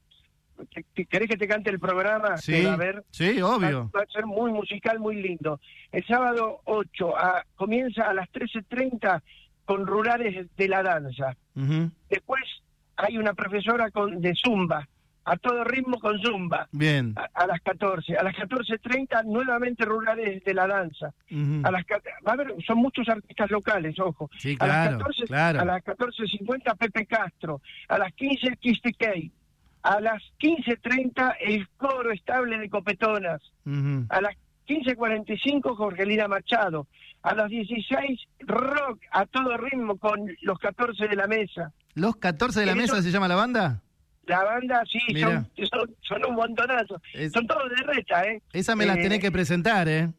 ¿te- 0.73 0.85
te- 0.93 1.05
¿querés 1.05 1.27
que 1.29 1.37
te 1.37 1.47
cante 1.47 1.69
el 1.71 1.79
programa? 1.79 2.37
Sí, 2.37 2.63
va 2.63 2.73
a 2.75 3.01
sí, 3.09 3.41
obvio. 3.41 3.89
Va, 3.95 4.01
a 4.01 4.05
ser 4.05 4.25
muy 4.25 4.51
musical, 4.51 4.99
muy 4.99 5.21
lindo. 5.21 5.59
El 5.91 6.05
sábado 6.05 6.61
8 6.65 7.17
a- 7.17 7.43
comienza 7.55 8.07
a 8.09 8.13
las 8.13 8.29
13.30 8.31 9.21
con 9.65 9.87
Rurales 9.87 10.47
de 10.55 10.67
la 10.67 10.83
Danza. 10.83 11.35
Después 12.09 12.43
hay 12.95 13.17
una 13.17 13.33
profesora 13.33 13.89
con, 13.91 14.21
de 14.21 14.33
Zumba, 14.35 14.87
a 15.25 15.37
todo 15.37 15.63
ritmo 15.63 15.99
con 15.99 16.19
Zumba, 16.21 16.67
Bien. 16.71 17.13
a, 17.15 17.29
a 17.43 17.47
las 17.47 17.61
14. 17.61 18.17
A 18.17 18.23
las 18.23 18.35
14.30 18.35 19.23
nuevamente 19.25 19.85
Rurales 19.85 20.43
de 20.43 20.53
la 20.53 20.67
Danza. 20.67 21.13
Ujú. 21.31 21.61
A 21.63 21.71
las, 21.71 21.83
va 22.27 22.31
a 22.31 22.33
haber, 22.33 22.53
son 22.65 22.77
muchos 22.79 23.07
artistas 23.07 23.49
locales, 23.51 23.97
ojo. 23.99 24.29
Sí, 24.37 24.57
A 24.59 24.67
las 24.67 24.75
claro, 24.87 24.97
14, 24.99 25.23
claro. 25.27 25.59
a 25.61 25.65
las 25.65 25.83
14.50 25.83 26.77
Pepe 26.77 27.05
Castro, 27.05 27.61
a 27.87 27.97
las 27.97 28.13
15 28.13 28.57
Quistikey, 28.59 29.31
a 29.83 29.99
las 30.01 30.21
15.30 30.39 31.35
el 31.41 31.67
coro 31.77 32.11
estable 32.11 32.57
de 32.57 32.69
Copetonas, 32.69 33.41
Ujú. 33.65 34.05
a 34.09 34.21
las 34.21 34.35
15.45 34.67 35.75
Jorgelina 35.75 36.27
Machado, 36.27 36.87
a 37.21 37.33
las 37.35 37.49
16 37.49 38.19
rock 38.39 38.99
a 39.11 39.25
todo 39.25 39.55
ritmo 39.57 39.97
con 39.97 40.29
los 40.41 40.59
14 40.59 41.07
de 41.07 41.15
la 41.15 41.27
mesa. 41.27 41.71
¿Los 41.95 42.15
14 42.17 42.59
de 42.61 42.65
la 42.65 42.71
Eso- 42.73 42.81
mesa 42.81 43.01
se 43.01 43.11
llama 43.11 43.27
la 43.27 43.35
banda? 43.35 43.81
La 44.25 44.43
banda, 44.43 44.83
sí, 44.89 44.99
son, 45.19 45.47
son, 45.69 45.95
son 46.01 46.25
un 46.29 46.35
montonazo. 46.35 47.01
Es- 47.13 47.31
Son 47.33 47.45
todos 47.45 47.69
de 47.69 47.83
reta, 47.83 48.23
¿eh? 48.25 48.41
Esa 48.53 48.75
me 48.75 48.85
las 48.85 48.97
Eh, 48.97 49.01
tenés 49.03 49.19
que 49.19 49.31
presentar, 49.31 49.87
¿eh? 49.89 50.09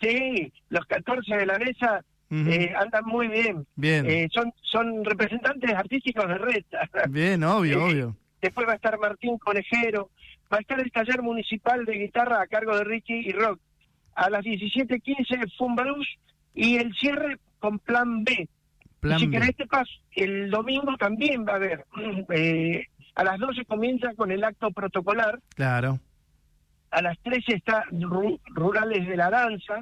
Sí, 0.00 0.52
los 0.68 0.84
14 0.86 1.36
de 1.36 1.46
la 1.46 1.58
mesa 1.58 2.04
eh, 2.30 2.74
andan 2.76 3.04
muy 3.06 3.28
bien. 3.28 3.66
Bien. 3.76 4.04
Eh, 4.04 4.28
son, 4.32 4.52
son 4.62 5.04
representantes 5.04 5.72
artísticos 5.72 6.28
de 6.28 6.38
reta. 6.38 6.88
Bien, 7.08 7.42
obvio, 7.44 7.78
eh, 7.86 7.90
obvio. 7.90 8.16
Después 8.42 8.66
va 8.68 8.72
a 8.72 8.76
estar 8.76 8.98
Martín 8.98 9.38
Conejero. 9.38 10.10
Va 10.52 10.58
a 10.58 10.60
estar 10.60 10.78
el 10.78 10.92
taller 10.92 11.22
municipal 11.22 11.84
de 11.86 11.94
guitarra 11.94 12.42
a 12.42 12.46
cargo 12.46 12.76
de 12.76 12.84
Ricky 12.84 13.14
y 13.14 13.32
Rock. 13.32 13.58
A 14.14 14.28
las 14.28 14.44
17.15 14.44 15.52
Fumbarús 15.56 16.06
y 16.54 16.76
el 16.76 16.94
cierre 16.94 17.38
con 17.58 17.78
Plan 17.78 18.22
B. 18.22 18.48
Plan 19.00 19.18
si 19.18 19.26
B. 19.26 19.32
querés 19.38 19.56
te 19.56 19.66
paso, 19.66 19.90
el 20.12 20.50
domingo 20.50 20.96
también 20.98 21.44
va 21.46 21.52
a 21.52 21.56
haber. 21.56 21.84
eh, 22.30 22.84
a 23.16 23.24
las 23.24 23.38
12 23.40 23.64
comienza 23.64 24.14
con 24.14 24.30
el 24.30 24.44
acto 24.44 24.70
protocolar. 24.70 25.40
Claro. 25.56 25.98
A 26.92 27.02
las 27.02 27.18
13 27.18 27.56
está 27.56 27.82
Ru- 27.90 28.40
Rurales 28.46 29.06
de 29.08 29.16
la 29.16 29.28
Danza. 29.30 29.74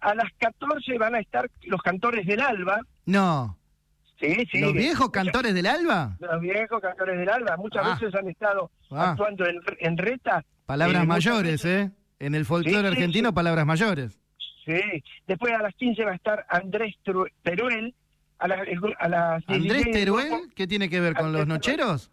A 0.00 0.14
las 0.14 0.30
14 0.38 0.98
van 0.98 1.14
a 1.14 1.20
estar 1.20 1.50
los 1.62 1.80
cantores 1.82 2.26
del 2.26 2.40
Alba. 2.40 2.80
No. 3.06 3.56
Sí, 4.20 4.46
sí. 4.52 4.60
¿Los 4.60 4.74
viejos 4.74 5.10
cantores 5.10 5.54
del 5.54 5.66
Alba? 5.66 6.16
Los 6.20 6.40
viejos 6.42 6.80
cantores 6.82 7.18
del 7.18 7.28
Alba. 7.30 7.56
Muchas 7.56 7.82
Ah. 7.86 7.94
veces 7.98 8.14
han 8.14 8.28
estado 8.28 8.70
Ah. 8.90 9.12
actuando 9.12 9.46
en, 9.46 9.56
en 9.78 9.96
Reta. 9.96 10.44
Palabras 10.66 11.04
Eh, 11.04 11.06
mayores, 11.06 11.64
¿eh? 11.64 11.90
En 12.18 12.34
el 12.34 12.44
folclore 12.44 12.88
Sí, 12.88 12.94
argentino, 12.94 13.30
sí. 13.30 13.34
palabras 13.34 13.64
mayores. 13.64 14.18
Sí. 14.66 14.80
Después 15.26 15.52
a 15.54 15.62
las 15.62 15.74
15 15.74 16.04
va 16.04 16.12
a 16.12 16.16
estar 16.16 16.44
Andrés 16.50 16.94
Teruel. 17.42 17.94
A, 18.38 18.48
la- 18.48 18.64
a 18.98 19.08
las 19.08 19.32
¿Andrés 19.48 19.62
16 19.84 19.86
el 19.86 19.92
Teruel? 19.92 20.32
¿Qué 20.54 20.66
tiene 20.66 20.88
que 20.88 21.00
ver 21.00 21.14
con 21.14 21.26
Andrés 21.26 21.40
los 21.40 21.48
nocheros? 21.48 22.10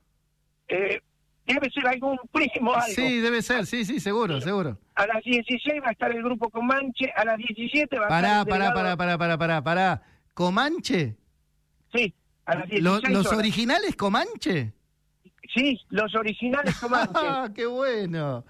Eh, 0.68 1.02
debe 1.46 1.70
ser 1.72 1.88
algún 1.88 2.18
primo 2.32 2.74
algo. 2.74 2.88
Sí, 2.88 3.20
debe 3.20 3.42
ser, 3.42 3.66
sí, 3.66 3.86
sí, 3.86 4.00
seguro, 4.00 4.40
seguro. 4.42 4.78
A 4.96 5.06
las 5.08 5.24
16 5.24 5.82
va 5.84 5.90
a 5.90 5.92
estar 5.92 6.12
el 6.12 6.24
grupo 6.24 6.50
Comanche. 6.50 7.12
A 7.16 7.24
las 7.26 7.38
17 7.38 7.98
va 8.00 8.06
a 8.06 8.10
Pará, 8.10 8.28
estar. 8.40 8.48
el 8.48 8.50
pará, 8.50 8.74
pará, 8.74 8.98
pará, 8.98 9.18
pará, 9.18 9.38
pará, 9.38 9.64
pará. 9.64 10.02
¿Comanche? 10.34 11.16
Sí, 11.94 12.14
a 12.46 12.56
las 12.56 12.70
16 12.70 12.84
¿Lo- 12.84 13.10
¿Los 13.10 13.32
originales 13.34 13.96
Comanche? 13.96 14.74
Sí, 15.56 15.80
los 15.90 16.14
originales 16.16 16.76
Comanche. 16.80 17.12
¡Ah, 17.16 17.50
qué 17.56 17.66
bueno! 17.66 18.44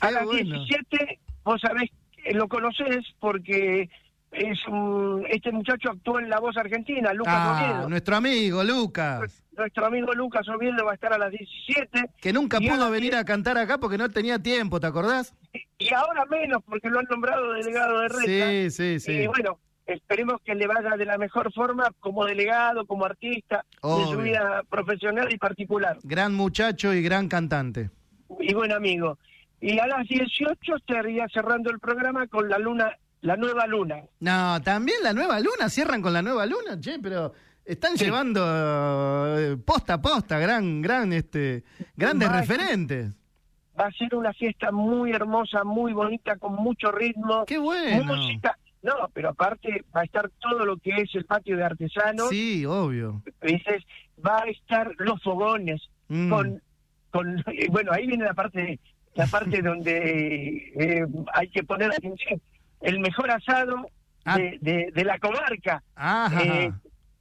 a 0.00 0.08
¡Qué 0.08 0.14
las 0.14 0.24
bueno! 0.24 0.64
17, 0.64 1.18
vos 1.44 1.60
sabés, 1.60 1.90
eh, 2.24 2.34
lo 2.34 2.48
conoces 2.48 3.04
porque 3.20 3.88
es 4.32 4.58
un, 4.68 5.24
este 5.30 5.50
muchacho 5.52 5.90
actuó 5.90 6.18
en 6.18 6.28
La 6.28 6.40
Voz 6.40 6.56
Argentina, 6.56 7.12
Lucas 7.14 7.34
Ah, 7.36 7.70
Oviedo. 7.72 7.88
nuestro 7.88 8.16
amigo 8.16 8.62
Lucas, 8.64 9.42
Nuestro 9.56 9.86
amigo 9.86 10.12
Lucas 10.14 10.48
Oviedo 10.48 10.84
va 10.84 10.92
a 10.92 10.94
estar 10.94 11.12
a 11.12 11.18
las 11.18 11.30
17 11.30 12.10
que 12.20 12.32
nunca 12.32 12.58
pudo 12.58 12.90
venir 12.90 13.10
10. 13.12 13.22
a 13.22 13.24
cantar 13.24 13.56
acá 13.58 13.78
porque 13.78 13.98
no 13.98 14.08
tenía 14.10 14.38
tiempo, 14.38 14.80
¿te 14.80 14.86
acordás? 14.86 15.34
y 15.78 15.92
ahora 15.94 16.24
menos 16.26 16.62
porque 16.64 16.88
lo 16.88 16.98
han 16.98 17.06
nombrado 17.10 17.52
delegado 17.52 18.00
de 18.00 18.08
Reta. 18.08 18.24
Sí, 18.24 18.70
sí, 18.70 19.00
sí. 19.00 19.12
Y 19.12 19.26
bueno, 19.26 19.58
esperemos 19.86 20.40
que 20.44 20.54
le 20.54 20.66
vaya 20.66 20.96
de 20.96 21.04
la 21.04 21.18
mejor 21.18 21.52
forma 21.52 21.90
como 22.00 22.24
delegado, 22.24 22.86
como 22.86 23.04
artista, 23.04 23.64
de 23.82 24.04
su 24.06 24.18
vida 24.18 24.62
profesional 24.68 25.32
y 25.32 25.36
particular. 25.38 25.98
Gran 26.02 26.34
muchacho 26.34 26.92
y 26.94 27.02
gran 27.02 27.28
cantante. 27.28 27.90
y 28.40 28.54
buen 28.54 28.72
amigo. 28.72 29.18
Y 29.60 29.78
a 29.78 29.86
las 29.86 30.06
18 30.08 30.76
estaría 30.76 31.26
cerrando 31.32 31.70
el 31.70 31.78
programa 31.78 32.26
con 32.26 32.48
la 32.48 32.58
luna, 32.58 32.96
la 33.20 33.36
nueva 33.36 33.66
luna. 33.66 34.02
No, 34.20 34.60
también 34.62 34.98
la 35.02 35.12
nueva 35.12 35.38
luna, 35.40 35.68
cierran 35.68 36.02
con 36.02 36.12
la 36.12 36.22
nueva 36.22 36.44
luna, 36.46 36.78
che, 36.80 36.98
pero 37.00 37.32
están 37.64 37.96
Sí. 37.96 38.04
llevando 38.04 38.40
eh, 39.38 39.56
posta 39.64 39.94
a 39.94 40.00
posta, 40.02 40.38
gran, 40.38 40.82
gran, 40.82 41.12
este, 41.12 41.64
grandes 41.96 42.30
referentes. 42.30 43.14
Va 43.78 43.86
a 43.86 43.92
ser 43.92 44.14
una 44.14 44.32
fiesta 44.32 44.70
muy 44.70 45.10
hermosa, 45.12 45.64
muy 45.64 45.92
bonita, 45.92 46.36
con 46.36 46.54
mucho 46.54 46.92
ritmo, 46.92 47.44
Qué 47.46 47.58
bueno. 47.58 48.04
música. 48.16 48.56
No, 48.82 48.92
pero 49.14 49.30
aparte 49.30 49.84
va 49.96 50.02
a 50.02 50.04
estar 50.04 50.30
todo 50.40 50.64
lo 50.66 50.76
que 50.76 50.90
es 50.90 51.14
el 51.14 51.24
patio 51.24 51.56
de 51.56 51.64
artesanos. 51.64 52.28
Sí, 52.28 52.64
obvio. 52.66 53.22
Dices, 53.42 53.82
va 54.24 54.42
a 54.42 54.48
estar 54.50 54.90
los 54.98 55.20
fogones 55.22 55.80
Mm. 56.08 56.28
con, 56.30 56.62
con, 57.10 57.38
eh, 57.46 57.66
bueno, 57.70 57.90
ahí 57.92 58.06
viene 58.06 58.24
la 58.26 58.34
parte, 58.34 58.78
la 59.14 59.26
parte 59.26 59.62
donde 59.62 60.72
eh, 60.76 61.06
hay 61.32 61.48
que 61.48 61.62
poner 61.64 61.90
atención. 61.90 62.40
El 62.82 63.00
mejor 63.00 63.30
asado 63.30 63.86
Ah. 64.26 64.36
de, 64.38 64.58
de, 64.60 64.90
de 64.94 65.04
la 65.04 65.18
comarca. 65.18 65.82
Ajá. 65.96 66.42
eh, 66.42 66.72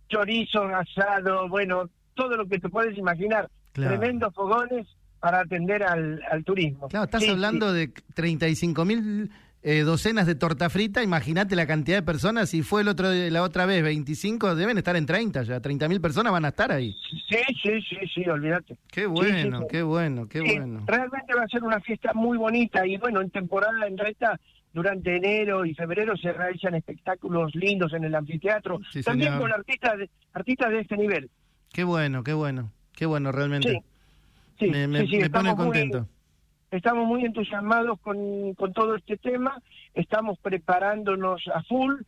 chorizo, 0.10 0.64
asado, 0.66 1.48
bueno, 1.50 1.90
todo 2.14 2.38
lo 2.38 2.48
que 2.48 2.60
te 2.60 2.70
puedes 2.70 2.98
imaginar. 2.98 3.50
Claro. 3.74 3.98
Tremendos 3.98 4.34
fogones 4.34 4.88
para 5.20 5.40
atender 5.40 5.84
al, 5.84 6.22
al 6.32 6.44
turismo. 6.44 6.88
Claro, 6.90 7.06
estás 7.06 7.24
Sí, 7.24 7.30
hablando 7.30 7.72
de 7.74 7.92
35 8.14 8.86
mil 8.86 9.32
eh, 9.64 9.80
docenas 9.84 10.28
de 10.28 10.36
torta 10.36 10.70
frita, 10.70 11.02
imagínate 11.02 11.56
la 11.56 11.66
cantidad 11.66 11.98
de 11.98 12.04
personas, 12.04 12.50
si 12.50 12.62
fue 12.64 12.82
el 12.82 12.90
otro 12.90 13.08
la 13.14 13.42
otra 13.42 13.66
vez 13.66 13.82
25, 13.82 14.56
deben 14.56 14.78
estar 14.78 14.98
en 14.98 15.06
30 15.06 15.44
ya, 15.44 15.62
30 15.62 15.88
mil 15.88 16.02
personas 16.02 16.34
van 16.34 16.44
a 16.44 16.50
estar 16.50 16.70
ahí. 16.74 16.94
Sí, 17.30 17.38
sí, 17.64 17.82
sí, 17.82 17.96
sí, 18.14 18.30
olvídate. 18.30 18.78
Qué 18.92 19.06
bueno, 19.06 19.62
sí. 19.62 19.66
qué 19.70 19.82
bueno, 19.84 20.28
qué 20.28 20.42
bueno. 20.42 20.84
Realmente 20.86 21.34
va 21.34 21.44
a 21.44 21.48
ser 21.48 21.64
una 21.64 21.80
fiesta 21.80 22.12
muy 22.14 22.38
bonita 22.38 22.86
y 22.86 22.98
bueno, 22.98 23.22
en 23.22 23.30
temporada 23.30 23.88
en 23.88 23.98
Reta, 23.98 24.38
durante 24.74 25.16
enero 25.16 25.66
y 25.66 25.74
febrero 25.76 26.18
se 26.18 26.34
realizan 26.34 26.76
espectáculos 26.76 27.54
lindos 27.56 27.94
en 27.94 28.04
el 28.06 28.16
anfiteatro, 28.16 28.80
Sí, 28.92 29.02
también 29.04 29.34
señor. 29.34 29.42
con 29.50 29.54
artistas 29.60 29.98
de, 30.00 30.10
artistas 30.34 30.70
de 30.72 30.80
este 30.80 30.98
nivel. 30.98 31.30
Qué 31.72 31.84
bueno, 31.84 32.24
qué 32.24 32.34
bueno, 32.34 32.72
qué 32.94 33.06
bueno 33.06 33.32
realmente. 33.32 33.70
Sí, 34.60 34.66
sí, 34.66 34.72
me 34.72 34.88
me- 34.88 35.02
sí, 35.02 35.08
sí, 35.08 35.18
me 35.20 35.30
pone 35.30 35.50
muy- 35.54 35.64
contento. 35.66 36.08
estamos 36.72 37.08
muy 37.08 37.24
entusiasmados 37.24 38.00
con, 38.02 38.54
con 38.56 38.74
todo 38.74 38.96
este 38.96 39.18
tema, 39.18 39.62
estamos 39.94 40.40
preparándonos 40.40 41.44
a 41.54 41.62
full 41.64 42.02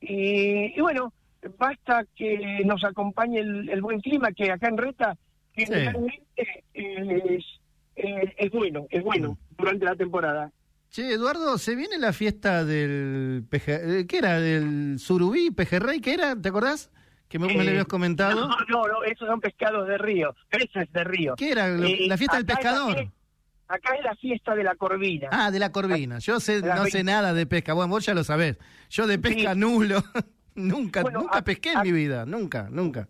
y, 0.00 0.76
y 0.76 0.80
bueno, 0.80 1.12
basta 1.58 2.04
que 2.14 2.62
nos 2.66 2.84
acompañe 2.84 3.38
el, 3.40 3.68
el 3.70 3.80
buen 3.80 4.00
clima 4.00 4.30
que 4.32 4.50
acá 4.50 4.68
en 4.68 4.76
Reta 4.76 5.16
generalmente 5.54 6.22
es, 6.74 7.44
eh, 7.96 8.34
es 8.36 8.50
bueno, 8.50 8.86
es 8.90 9.02
bueno 9.02 9.38
durante 9.56 9.84
la 9.86 9.96
temporada. 9.96 10.50
Che, 10.90 11.12
Eduardo, 11.12 11.56
se 11.56 11.76
viene 11.76 11.98
la 11.98 12.12
fiesta 12.12 12.64
del 12.64 13.44
peje... 13.48 14.00
eh, 14.00 14.06
¿Qué 14.08 14.18
era? 14.18 14.40
¿Del 14.40 14.98
surubí, 14.98 15.50
pejerrey? 15.52 16.00
¿Qué 16.00 16.14
era? 16.14 16.34
¿Te 16.34 16.48
acordás? 16.48 16.90
Que 17.28 17.38
me, 17.38 17.46
me 17.46 17.52
Eh, 17.54 17.64
lo 17.64 17.70
habías 17.70 17.84
comentado. 17.84 18.48
No, 18.48 18.56
no, 18.68 18.86
no, 18.88 19.04
esos 19.04 19.28
son 19.28 19.40
pescados 19.40 19.86
de 19.86 19.98
río, 19.98 20.34
peces 20.50 20.92
de 20.92 21.04
río. 21.04 21.34
¿Qué 21.36 21.52
era? 21.52 21.68
Eh, 21.68 22.06
la 22.08 22.16
fiesta 22.16 22.38
del 22.38 22.46
es 22.48 22.56
pescador. 22.56 23.06
Acá 23.68 23.94
es 23.96 24.04
la 24.04 24.16
fiesta 24.16 24.56
de 24.56 24.64
la 24.64 24.74
corvina. 24.74 25.28
Ah, 25.30 25.52
de 25.52 25.60
la 25.60 25.70
corvina. 25.70 26.18
Yo 26.18 26.40
sé, 26.40 26.60
no 26.60 26.84
sé 26.86 27.04
nada 27.04 27.32
de 27.34 27.46
pesca. 27.46 27.72
Bueno, 27.72 27.90
vos 27.90 28.04
ya 28.04 28.14
lo 28.14 28.24
sabés. 28.24 28.56
Yo 28.90 29.06
de 29.06 29.16
pesca 29.20 29.52
Sí. 29.54 29.60
nulo. 29.60 30.02
nunca, 30.56 31.02
Bueno, 31.02 31.20
nunca 31.20 31.38
a- 31.38 31.44
pesqué 31.44 31.70
en 31.70 31.78
a- 31.78 31.82
mi 31.84 31.92
vida. 31.92 32.26
Nunca, 32.26 32.66
nunca. 32.68 33.06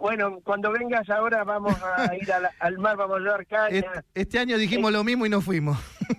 Bueno, 0.00 0.40
cuando 0.42 0.72
vengas 0.72 1.08
ahora 1.08 1.44
vamos 1.44 1.76
a 1.80 2.12
ir 2.20 2.32
a 2.32 2.40
la- 2.40 2.50
al 2.58 2.76
mar, 2.78 2.96
vamos 2.96 3.18
a 3.18 3.20
llevar 3.20 3.46
caña. 3.46 3.68
Este, 3.78 3.88
este 4.14 4.38
año 4.40 4.58
dijimos 4.58 4.90
lo 4.90 5.04
mismo 5.04 5.26
y 5.26 5.28
no 5.28 5.40
fuimos. 5.40 5.78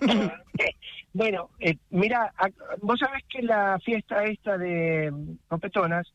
bueno, 1.12 1.50
eh, 1.60 1.76
mira, 1.90 2.32
vos 2.80 2.98
sabés 2.98 3.22
que 3.28 3.42
la 3.42 3.78
fiesta 3.84 4.24
esta 4.24 4.56
de 4.58 5.10
mm, 5.10 5.32
Copetonas 5.48 6.12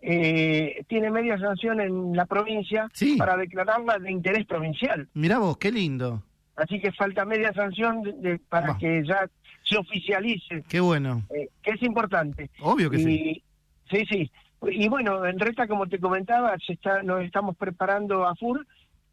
eh, 0.00 0.84
tiene 0.88 1.10
media 1.10 1.38
sanción 1.38 1.80
en 1.80 2.14
la 2.16 2.24
provincia 2.26 2.88
Sí. 2.92 3.16
para 3.16 3.36
declararla 3.36 3.98
de 3.98 4.10
interés 4.12 4.46
provincial. 4.46 5.08
Mirá 5.14 5.38
vos, 5.38 5.56
qué 5.58 5.72
lindo. 5.72 6.22
Así 6.56 6.80
que 6.80 6.92
falta 6.92 7.24
media 7.24 7.52
sanción 7.52 8.02
de- 8.02 8.12
de- 8.12 8.38
para 8.38 8.68
Bah. 8.68 8.78
que 8.78 9.04
ya 9.04 9.28
se 9.64 9.76
oficialice, 9.76 10.64
Qué 10.68 10.80
bueno. 10.80 11.22
eh, 11.34 11.48
que 11.62 11.72
es 11.72 11.82
importante. 11.82 12.50
Obvio 12.60 12.90
que 12.90 12.98
sí. 12.98 13.10
y, 13.10 13.42
sí. 13.90 14.06
Sí, 14.06 14.30
Y 14.70 14.88
bueno, 14.88 15.24
en 15.24 15.38
Reta, 15.38 15.68
como 15.68 15.86
te 15.86 16.00
comentaba, 16.00 16.56
se 16.66 16.72
está, 16.72 17.02
nos 17.04 17.22
estamos 17.22 17.56
preparando 17.56 18.26
a 18.26 18.34
full 18.34 18.58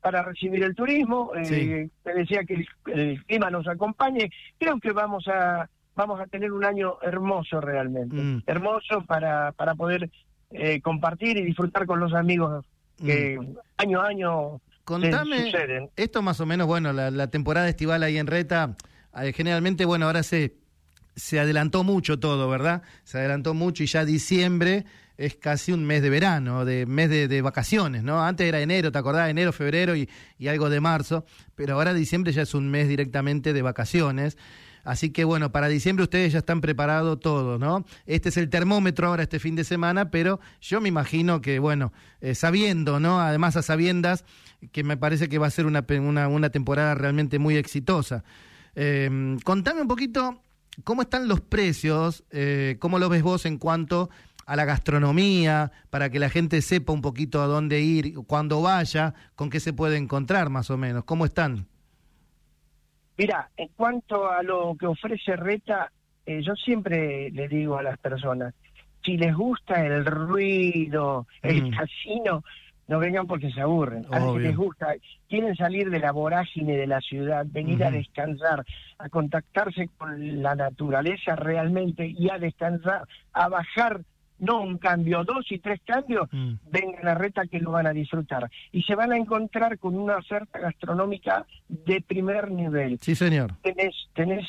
para 0.06 0.22
recibir 0.22 0.64
el 0.64 0.76
turismo. 0.76 1.32
Eh, 1.36 1.46
Sí. 1.46 1.92
te 2.04 2.14
decía 2.14 2.44
que 2.44 2.54
el, 2.54 2.68
el 2.94 3.26
clima 3.26 3.50
nos 3.50 3.68
acompañe. 3.68 4.30
Creo 4.60 4.80
que 4.80 4.92
vamos 4.92 5.28
a 5.28 5.68
vamos 5.96 6.20
a 6.22 6.28
tener 6.28 6.52
un 6.52 6.64
año 6.64 6.98
hermoso 7.02 7.60
realmente. 7.60 8.16
Mm. 8.16 8.44
Hermoso 8.46 9.04
para, 9.08 9.52
para 9.54 9.74
poder 9.74 10.12
eh, 10.52 10.80
compartir 10.82 11.38
y 11.38 11.42
disfrutar 11.44 11.88
con 11.88 12.00
los 12.00 12.14
amigos 12.14 12.64
que 13.04 13.40
año 13.78 14.02
a 14.02 14.08
año 14.10 14.62
Contame, 14.84 15.46
suceden. 15.46 15.90
esto 15.96 16.22
más 16.22 16.40
o 16.40 16.46
menos, 16.46 16.68
bueno, 16.68 16.94
la, 16.94 17.10
la 17.10 17.28
temporada 17.32 17.68
estival 17.68 18.04
ahí 18.04 18.20
en 18.20 18.28
Reta, 18.28 18.76
eh, 19.20 19.34
generalmente, 19.34 19.86
bueno, 19.86 20.06
ahora 20.06 20.22
se, 20.22 20.54
se 21.16 21.40
adelantó 21.40 21.84
mucho 21.84 22.20
todo, 22.20 22.48
¿verdad? 22.48 22.84
Se 23.06 23.18
adelantó 23.18 23.54
mucho 23.56 23.82
y 23.82 23.88
ya 23.88 24.06
diciembre 24.06 24.86
es 25.18 25.36
casi 25.36 25.72
un 25.72 25.86
mes 25.86 26.02
de 26.02 26.10
verano, 26.10 26.66
de 26.66 26.86
mes 26.86 27.10
de, 27.10 27.42
vacaciones, 27.42 28.04
¿no? 28.04 28.24
Antes 28.24 28.48
era 28.48 28.60
enero, 28.62 28.92
¿te 28.92 28.98
acordás? 28.98 29.30
Enero, 29.30 29.54
febrero 29.54 29.96
y, 29.96 30.10
algo 30.48 30.70
de 30.70 30.82
marzo, 30.82 31.26
pero 31.56 31.76
ahora 31.76 31.94
diciembre 31.94 32.34
ya 32.34 32.42
es 32.42 32.54
un 32.54 32.70
mes 32.70 32.88
directamente 32.88 33.54
de 33.54 33.62
vacaciones. 33.62 34.38
Así 34.84 35.10
que 35.10 35.24
bueno, 35.24 35.52
para 35.52 35.68
diciembre 35.68 36.04
ustedes 36.04 36.34
ya 36.34 36.40
están 36.40 36.62
preparados 36.62 37.20
todos, 37.20 37.60
¿no? 37.60 37.86
Este 38.06 38.30
es 38.30 38.38
el 38.38 38.50
termómetro 38.50 39.08
ahora 39.08 39.24
este 39.24 39.40
fin 39.40 39.56
de 39.56 39.64
semana, 39.64 40.12
pero 40.12 40.40
yo 40.62 40.80
me 40.80 40.90
imagino 40.90 41.42
que, 41.42 41.58
bueno, 41.58 41.92
eh, 42.22 42.36
sabiendo, 42.36 43.00
¿no? 43.00 43.20
Además 43.20 43.56
a 43.56 43.64
sabiendas, 43.64 44.26
que 44.72 44.84
me 44.84 44.96
parece 44.96 45.28
que 45.28 45.40
va 45.40 45.48
a 45.48 45.52
ser 45.52 45.66
una, 45.66 45.86
una, 45.90 46.28
una 46.28 46.50
temporada 46.52 46.94
realmente 46.94 47.40
muy 47.40 47.58
exitosa. 47.58 48.24
Eh, 48.76 49.38
contame 49.44 49.82
un 49.82 49.88
poquito 49.88 50.42
cómo 50.84 51.02
están 51.02 51.28
los 51.28 51.42
precios, 51.42 52.24
eh, 52.32 52.78
cómo 52.80 53.00
lo 53.00 53.10
ves 53.10 53.24
vos 53.24 53.46
en 53.46 53.58
cuanto 53.58 54.10
a 54.46 54.56
la 54.56 54.66
gastronomía, 54.66 55.72
para 55.90 56.10
que 56.10 56.20
la 56.20 56.30
gente 56.30 56.62
sepa 56.62 56.94
un 56.94 57.02
poquito 57.02 57.42
a 57.42 57.48
dónde 57.48 57.82
ir, 57.82 58.14
cuando 58.28 58.62
vaya, 58.62 59.14
con 59.36 59.50
qué 59.50 59.60
se 59.60 59.74
puede 59.74 59.98
encontrar 59.98 60.50
más 60.50 60.70
o 60.70 60.78
menos, 60.78 61.04
cómo 61.04 61.25
están. 61.25 61.66
Mira, 63.18 63.50
en 63.58 63.70
cuanto 63.70 64.30
a 64.30 64.44
lo 64.44 64.75
que 64.78 64.88
ofrece 64.88 65.36
Reta, 65.36 65.92
eh, 66.25 66.42
yo 66.44 66.54
siempre 66.56 67.32
le 67.32 67.48
digo 67.48 67.78
a 67.78 67.84
las 67.84 67.98
personas, 67.98 68.54
si 69.04 69.18
les 69.18 69.34
gusta 69.34 69.86
el 69.86 70.06
ruido, 70.06 71.25
el 71.42 71.64
Mm. 71.72 71.75
casino, 71.78 72.44
no 72.88 73.00
vengan 73.00 73.25
porque 73.25 73.52
se 73.52 73.62
aburren. 73.62 74.06
A 74.12 74.24
Obvio. 74.24 74.40
les 74.40 74.56
gusta, 74.58 74.94
quieren 75.30 75.56
salir 75.56 75.90
de 75.90 76.00
la 76.00 76.12
vorágine 76.12 76.75
de 76.78 76.88
la 76.88 77.00
ciudad, 77.02 77.46
venir 77.50 77.84
a 77.84 77.90
descansar, 77.92 78.66
a 79.00 79.10
contactarse 79.10 79.90
con 79.98 80.44
la 80.44 80.56
naturaleza 80.56 81.36
realmente 81.36 82.06
y 82.08 82.30
a 82.30 82.38
descansar, 82.38 83.08
a 83.34 83.48
bajar, 83.48 84.02
no 84.39 84.62
un 84.62 84.77
cambio, 84.77 85.24
dos 85.24 85.50
y 85.51 85.60
tres 85.60 85.80
cambios, 85.86 86.27
Mm. 86.32 86.54
vengan 86.70 87.08
a 87.08 87.15
Reta 87.15 87.46
que 87.48 87.60
lo 87.60 87.72
van 87.72 87.88
a 87.88 87.94
disfrutar. 87.94 88.50
Y 88.72 88.84
se 88.84 88.96
van 88.96 89.12
a 89.13 89.18
encontrar 89.18 89.80
con 89.80 89.96
una 89.98 90.18
oferta 90.18 90.60
gastronómica 90.60 91.46
de 91.70 92.01
primer 92.01 92.51
nivel. 92.51 92.98
Sí, 93.01 93.15
señor. 93.15 93.54
Tenés, 93.62 93.96
tenés 94.13 94.46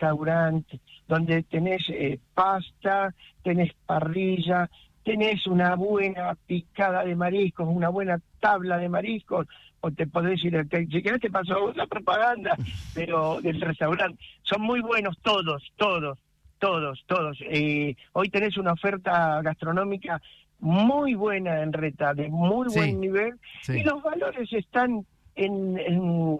restaurante 0.00 0.80
donde 1.08 1.42
tenés 1.44 1.82
eh, 1.88 2.18
pasta, 2.34 3.14
tenés 3.42 3.72
parrilla, 3.86 4.68
tenés 5.04 5.46
una 5.46 5.74
buena 5.74 6.36
picada 6.46 7.04
de 7.04 7.16
mariscos, 7.16 7.68
una 7.68 7.88
buena 7.88 8.20
tabla 8.38 8.78
de 8.78 8.88
mariscos, 8.88 9.46
o 9.80 9.90
te 9.90 10.06
podés 10.06 10.44
ir, 10.44 10.68
te, 10.68 10.86
si 10.86 11.02
querés 11.02 11.20
te 11.20 11.30
paso 11.30 11.72
la 11.74 11.86
propaganda, 11.86 12.56
pero 12.94 13.40
del 13.40 13.60
restaurante. 13.60 14.22
Son 14.42 14.60
muy 14.62 14.80
buenos 14.80 15.16
todos, 15.22 15.62
todos, 15.76 16.18
todos, 16.60 17.02
todos. 17.06 17.36
Eh, 17.50 17.96
hoy 18.12 18.28
tenés 18.28 18.56
una 18.56 18.72
oferta 18.74 19.40
gastronómica 19.42 20.22
muy 20.60 21.14
buena 21.14 21.62
en 21.62 21.72
Reta, 21.72 22.14
de 22.14 22.28
muy 22.28 22.68
Sí. 22.70 22.78
buen 22.78 23.00
nivel, 23.00 23.32
Sí. 23.62 23.80
y 23.80 23.82
los 23.82 24.02
valores 24.02 24.52
están 24.52 25.04
en, 25.34 25.78
en- 25.78 26.38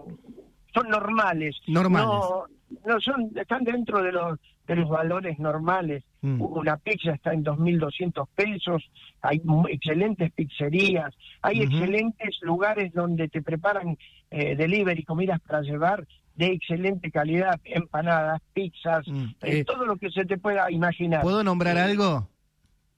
son 0.73 0.87
normales. 0.89 1.57
Normales. 1.67 2.07
No, 2.07 2.45
no 2.85 3.01
son, 3.01 3.31
están 3.35 3.63
dentro 3.65 4.01
de 4.01 4.11
los 4.13 4.39
de 4.67 4.75
los 4.75 4.87
valores 4.89 5.37
normales. 5.39 6.03
Mm. 6.21 6.39
Una 6.41 6.77
pizza 6.77 7.11
está 7.13 7.33
en 7.33 7.43
2.200 7.43 8.25
pesos, 8.35 8.89
hay 9.21 9.41
excelentes 9.69 10.31
pizzerías, 10.31 11.13
hay 11.41 11.63
excelentes 11.63 12.37
lugares 12.41 12.93
donde 12.93 13.27
te 13.27 13.41
preparan 13.41 13.97
eh, 14.29 14.55
delivery, 14.55 15.03
comidas 15.03 15.41
para 15.41 15.61
llevar 15.61 16.07
de 16.35 16.47
excelente 16.47 17.11
calidad, 17.11 17.59
empanadas, 17.65 18.41
pizzas, 18.53 19.07
Mm. 19.07 19.23
eh, 19.41 19.59
Eh, 19.59 19.65
todo 19.65 19.85
lo 19.85 19.95
que 19.97 20.09
se 20.11 20.25
te 20.25 20.37
pueda 20.37 20.71
imaginar. 20.71 21.21
¿Puedo 21.21 21.43
nombrar 21.43 21.77
Eh, 21.77 21.81
algo? 21.81 22.27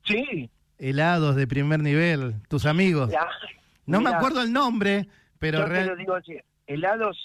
Sí. 0.06 0.50
Helados 0.78 1.36
de 1.36 1.48
primer 1.48 1.80
nivel, 1.80 2.36
tus 2.50 2.66
amigos. 2.66 3.10
ya, 3.12 3.28
No 3.86 4.00
me 4.02 4.10
acuerdo 4.12 4.42
el 4.42 4.52
nombre, 4.54 5.08
pero 5.40 5.60
yo 5.60 5.66
te 5.74 5.86
lo 5.86 5.96
digo 5.96 6.16
así, 6.16 6.38
helados... 6.68 7.18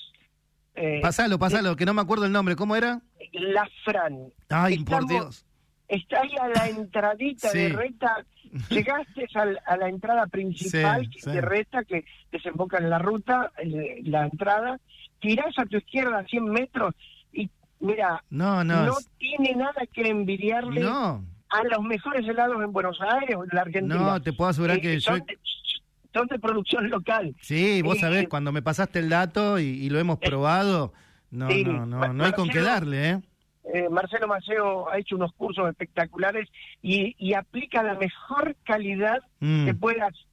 Eh, 0.74 1.00
Pasalo, 1.02 1.38
pasalo, 1.40 1.74
que 1.76 1.84
no 1.84 1.92
me 1.94 2.00
acuerdo 2.02 2.24
el 2.24 2.30
nombre. 2.32 2.54
¿Cómo 2.54 2.76
era? 2.76 3.00
La 3.32 3.68
Fran. 3.84 4.28
Ay, 4.48 4.78
por 4.84 5.08
Dios. 5.08 5.44
está 5.88 6.20
ahí 6.20 6.30
a 6.40 6.48
la 6.48 6.68
entradita 6.68 7.50
de. 7.52 7.70
Reta, 7.70 8.24
llegaste 8.70 9.26
al- 9.34 9.58
a 9.66 9.76
la 9.76 9.88
entrada 9.88 10.26
principal 10.28 11.08
Sí, 11.12 11.18
sí. 11.20 11.30
de 11.32 11.40
Reta 11.40 11.82
que 11.82 12.04
desemboca 12.30 12.78
en 12.78 12.90
la 12.90 12.98
ruta, 13.00 13.50
la 14.04 14.24
entrada, 14.26 14.78
tirás 15.20 15.56
a 15.58 15.64
tu 15.66 15.76
izquierda 15.78 16.25
100 16.28 16.44
metros 16.44 16.94
y 17.32 17.50
mira, 17.80 18.22
No, 18.30 18.64
no. 18.64 18.87
no, 18.87 18.94
tiene 19.18 19.54
nada 19.54 19.82
que 19.92 20.08
envidiarle 20.08 20.80
No, 20.80 21.25
a 21.50 21.62
los 21.64 21.82
mejores 21.82 22.26
helados 22.26 22.62
en 22.62 22.72
Buenos 22.72 22.98
Aires 23.00 23.37
o 23.37 23.44
en 23.44 23.50
la 23.52 23.62
Argentina. 23.62 23.94
no, 23.96 24.22
te 24.22 24.32
puedo 24.32 24.50
asegurar 24.50 24.78
Eh, 24.78 24.80
que 24.80 25.00
yo... 25.00 25.12
son, 25.12 25.25
de, 25.26 25.38
son 26.12 26.26
de 26.28 26.38
producción 26.38 26.88
local. 26.90 27.34
Sí, 27.40 27.82
vos 27.82 27.97
eh, 27.97 28.00
sabés, 28.00 28.28
cuando 28.28 28.52
me 28.52 28.62
pasaste 28.62 28.99
el 28.99 29.08
dato 29.08 29.58
y, 29.58 29.64
y 29.64 29.90
lo 29.90 29.99
hemos 29.99 30.19
probado, 30.19 30.93
no, 31.30 31.50
sí, 31.50 31.64
no, 31.64 31.86
no, 31.86 32.12
no 32.12 32.25
hay 32.25 32.32
con 32.32 32.49
qué 32.49 32.58
Marcelo- 32.60 32.66
darle, 32.75 33.10
¿eh? 33.10 33.21
Eh, 33.75 33.86
Marcelo 33.90 34.26
Maceo 34.26 34.88
ha 34.88 34.97
hecho 34.99 35.14
unos 35.16 35.30
cursos 35.34 35.69
espectaculares 35.69 36.49
y, 36.80 37.14
y 37.19 37.34
aplica 37.34 37.82
la 37.82 37.95
mejor 37.95 38.56
calidad 38.64 39.19
Mm, 39.40 39.66
que 39.66 39.75
puedas 39.75 40.12
eh, 40.14 40.14
sentir. 40.14 40.27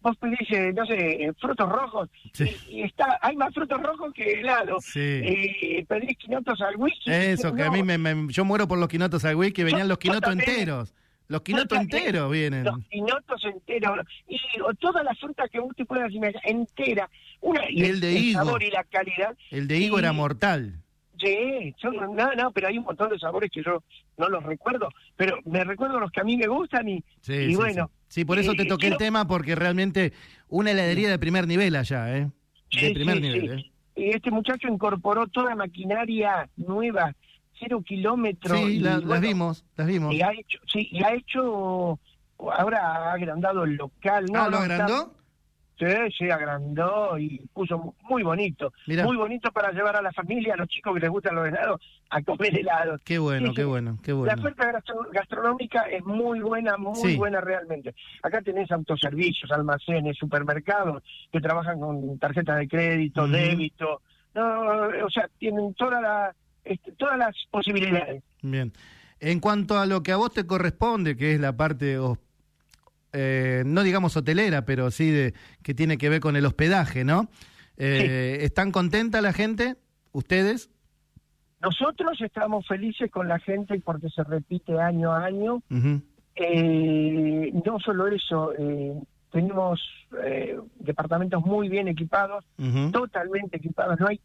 Vos 0.00 0.16
pedís, 0.16 0.38
eh, 0.50 0.72
no 0.74 0.86
sé, 0.86 0.94
eh, 1.24 1.32
frutos 1.40 1.68
rojos 1.68 2.08
Sí. 2.32 2.44
y, 2.68 2.82
está 2.82 3.18
hay 3.22 3.36
más 3.36 3.52
frutos 3.54 3.80
rojos 3.82 4.12
que 4.14 4.40
helado. 4.40 4.78
sí. 4.80 5.00
Eh, 5.00 5.84
pedís 5.88 6.16
quinotos 6.18 6.60
al 6.60 6.76
whisky. 6.76 7.10
Eso, 7.10 7.54
que 7.54 7.62
a 7.62 7.70
mí 7.70 7.82
me, 7.82 7.98
me- 7.98 8.32
yo 8.32 8.44
muero 8.44 8.66
por 8.68 8.78
los 8.78 8.88
quinotos 8.88 9.24
al 9.24 9.36
wiki, 9.36 9.62
venían 9.62 9.88
los 9.88 9.98
quinotos 9.98 10.32
enteros. 10.32 10.94
Los 11.28 11.42
quinotos 11.42 11.78
enteros 11.78 12.30
vienen. 12.32 12.64
Los 12.64 12.78
quinotos 12.90 13.44
enteros 13.44 14.00
y 14.26 14.36
o 14.66 14.74
toda 14.74 15.04
la 15.04 15.14
fruta 15.14 15.44
que 15.48 15.60
vos 15.60 15.74
te 15.76 15.84
puedas 15.84 16.10
imaginar 16.12 16.42
entera. 16.44 17.08
Una, 17.40 17.62
y 17.70 17.84
El 17.84 18.00
de 18.00 18.12
higo. 18.14 18.42
sabor 18.44 18.62
y 18.64 18.70
la 18.70 18.82
calidad. 18.84 19.36
El 19.52 19.68
de 19.68 19.78
higo 19.78 19.96
y- 19.96 20.00
era 20.00 20.12
mortal. 20.12 20.74
Sí, 21.20 21.74
son, 21.80 21.96
no, 22.16 22.34
no, 22.34 22.50
pero 22.52 22.68
hay 22.68 22.78
un 22.78 22.84
montón 22.84 23.10
de 23.10 23.18
sabores 23.18 23.50
que 23.50 23.62
yo 23.62 23.82
no 24.16 24.28
los 24.28 24.42
recuerdo, 24.42 24.88
pero 25.16 25.36
me 25.44 25.62
recuerdo 25.64 26.00
los 26.00 26.10
que 26.10 26.20
a 26.20 26.24
mí 26.24 26.36
me 26.36 26.46
gustan 26.46 26.88
y, 26.88 27.04
Sí, 27.20 27.34
y 27.34 27.50
sí, 27.50 27.56
bueno. 27.56 27.90
sí. 28.08 28.20
Sí, 28.20 28.24
por 28.24 28.38
eso 28.38 28.54
te 28.54 28.64
toqué 28.64 28.88
el 28.88 28.96
tema, 28.96 29.26
porque 29.26 29.54
realmente 29.54 30.12
una 30.48 30.70
heladería 30.72 31.08
de 31.10 31.18
primer 31.18 31.46
nivel 31.46 31.76
allá, 31.76 32.16
¿eh? 32.16 32.28
De 32.72 32.90
primer 32.92 33.20
nivel. 33.20 33.58
¿eh? 33.60 33.64
Y 33.94 34.10
este 34.10 34.30
muchacho 34.30 34.66
incorporó 34.66 35.26
toda 35.28 35.54
maquinaria 35.54 36.48
nueva, 36.56 37.14
cero 37.58 37.82
kilómetros. 37.86 38.58
Sí, 38.58 38.64
y, 38.64 38.78
la- 38.80 38.98
las 38.98 39.20
vimos, 39.20 39.64
las 39.76 39.86
vimos. 39.86 40.14
Y 40.14 40.22
ha 40.22 40.32
hecho, 40.32 40.58
sí, 40.66 40.88
y 40.90 41.04
ha 41.04 41.12
hecho, 41.14 42.00
ahora 42.38 42.80
ha 42.80 43.12
agrandado 43.12 43.64
el 43.64 43.74
local. 43.76 44.26
No, 44.32 44.42
ah, 44.44 44.48
¿lo 44.48 44.58
agrandó? 44.58 45.14
Sí, 45.80 45.86
sí, 46.18 46.30
agrandó 46.30 47.18
y 47.18 47.38
puso 47.52 47.94
muy 48.02 48.22
bonito. 48.22 48.72
Mirá. 48.86 49.04
Muy 49.04 49.16
bonito 49.16 49.50
para 49.50 49.72
llevar 49.72 49.96
a 49.96 50.02
la 50.02 50.12
familia, 50.12 50.54
a 50.54 50.56
los 50.58 50.68
chicos 50.68 50.94
que 50.94 51.00
les 51.00 51.10
gustan 51.10 51.34
los 51.34 51.48
helados, 51.48 51.80
a 52.10 52.22
comer 52.22 52.56
helados. 52.58 53.00
Qué 53.04 53.18
bueno, 53.18 53.48
Sí, 53.48 53.54
qué 53.54 53.64
bueno, 53.64 53.98
qué 54.02 54.12
La 54.12 54.18
bueno. 54.18 54.34
oferta 54.42 54.70
gastro- 54.70 55.08
gastronómica 55.12 55.82
es 55.90 56.04
muy 56.04 56.40
buena, 56.40 56.76
muy 56.76 56.94
Sí. 56.96 57.16
buena 57.16 57.40
realmente. 57.40 57.94
Acá 58.22 58.42
tenés 58.42 58.70
autoservicios, 58.70 59.50
almacenes, 59.50 60.16
supermercados 60.18 61.02
que 61.32 61.40
trabajan 61.40 61.80
con 61.80 62.18
tarjetas 62.18 62.58
de 62.58 62.68
crédito, 62.68 63.26
débito. 63.26 64.02
No, 64.34 64.62
o 65.04 65.10
sea, 65.10 65.28
tienen 65.38 65.74
toda 65.74 66.00
la, 66.00 66.34
este, 66.64 66.92
todas 66.92 67.18
las 67.18 67.34
posibilidades. 67.50 68.22
Bien. 68.42 68.72
En 69.18 69.40
cuanto 69.40 69.78
a 69.78 69.86
lo 69.86 70.02
que 70.02 70.12
a 70.12 70.16
vos 70.16 70.32
te 70.32 70.46
corresponde, 70.46 71.16
que 71.16 71.34
es 71.34 71.40
la 71.40 71.56
parte, 71.56 71.98
eh, 73.12 73.62
no 73.66 73.82
digamos 73.82 74.16
hotelera, 74.16 74.64
pero 74.64 74.90
sí 74.90 75.10
de 75.10 75.34
que 75.62 75.74
tiene 75.74 75.98
que 75.98 76.08
ver 76.08 76.20
con 76.20 76.36
el 76.36 76.46
hospedaje, 76.46 77.04
¿no? 77.04 77.28
Eh, 77.76 78.38
¿Están 78.42 78.72
contenta 78.72 79.20
la 79.20 79.32
gente? 79.32 79.76
¿Ustedes? 80.12 80.70
Nosotros 81.60 82.20
estamos 82.20 82.66
felices 82.66 83.10
con 83.10 83.28
la 83.28 83.38
gente 83.38 83.80
porque 83.80 84.08
se 84.08 84.24
repite 84.24 84.80
año 84.80 85.12
a 85.12 85.24
año. 85.24 85.62
Eh, 86.36 87.52
no 87.66 87.78
solo 87.80 88.06
eso, 88.06 88.52
eh, 88.58 88.94
tenemos 89.30 89.80
eh, 90.24 90.58
departamentos 90.78 91.44
muy 91.44 91.68
bien 91.68 91.88
equipados, 91.88 92.44
totalmente 92.92 93.58
equipados. 93.58 94.00
No 94.00 94.08
hay 94.08 94.20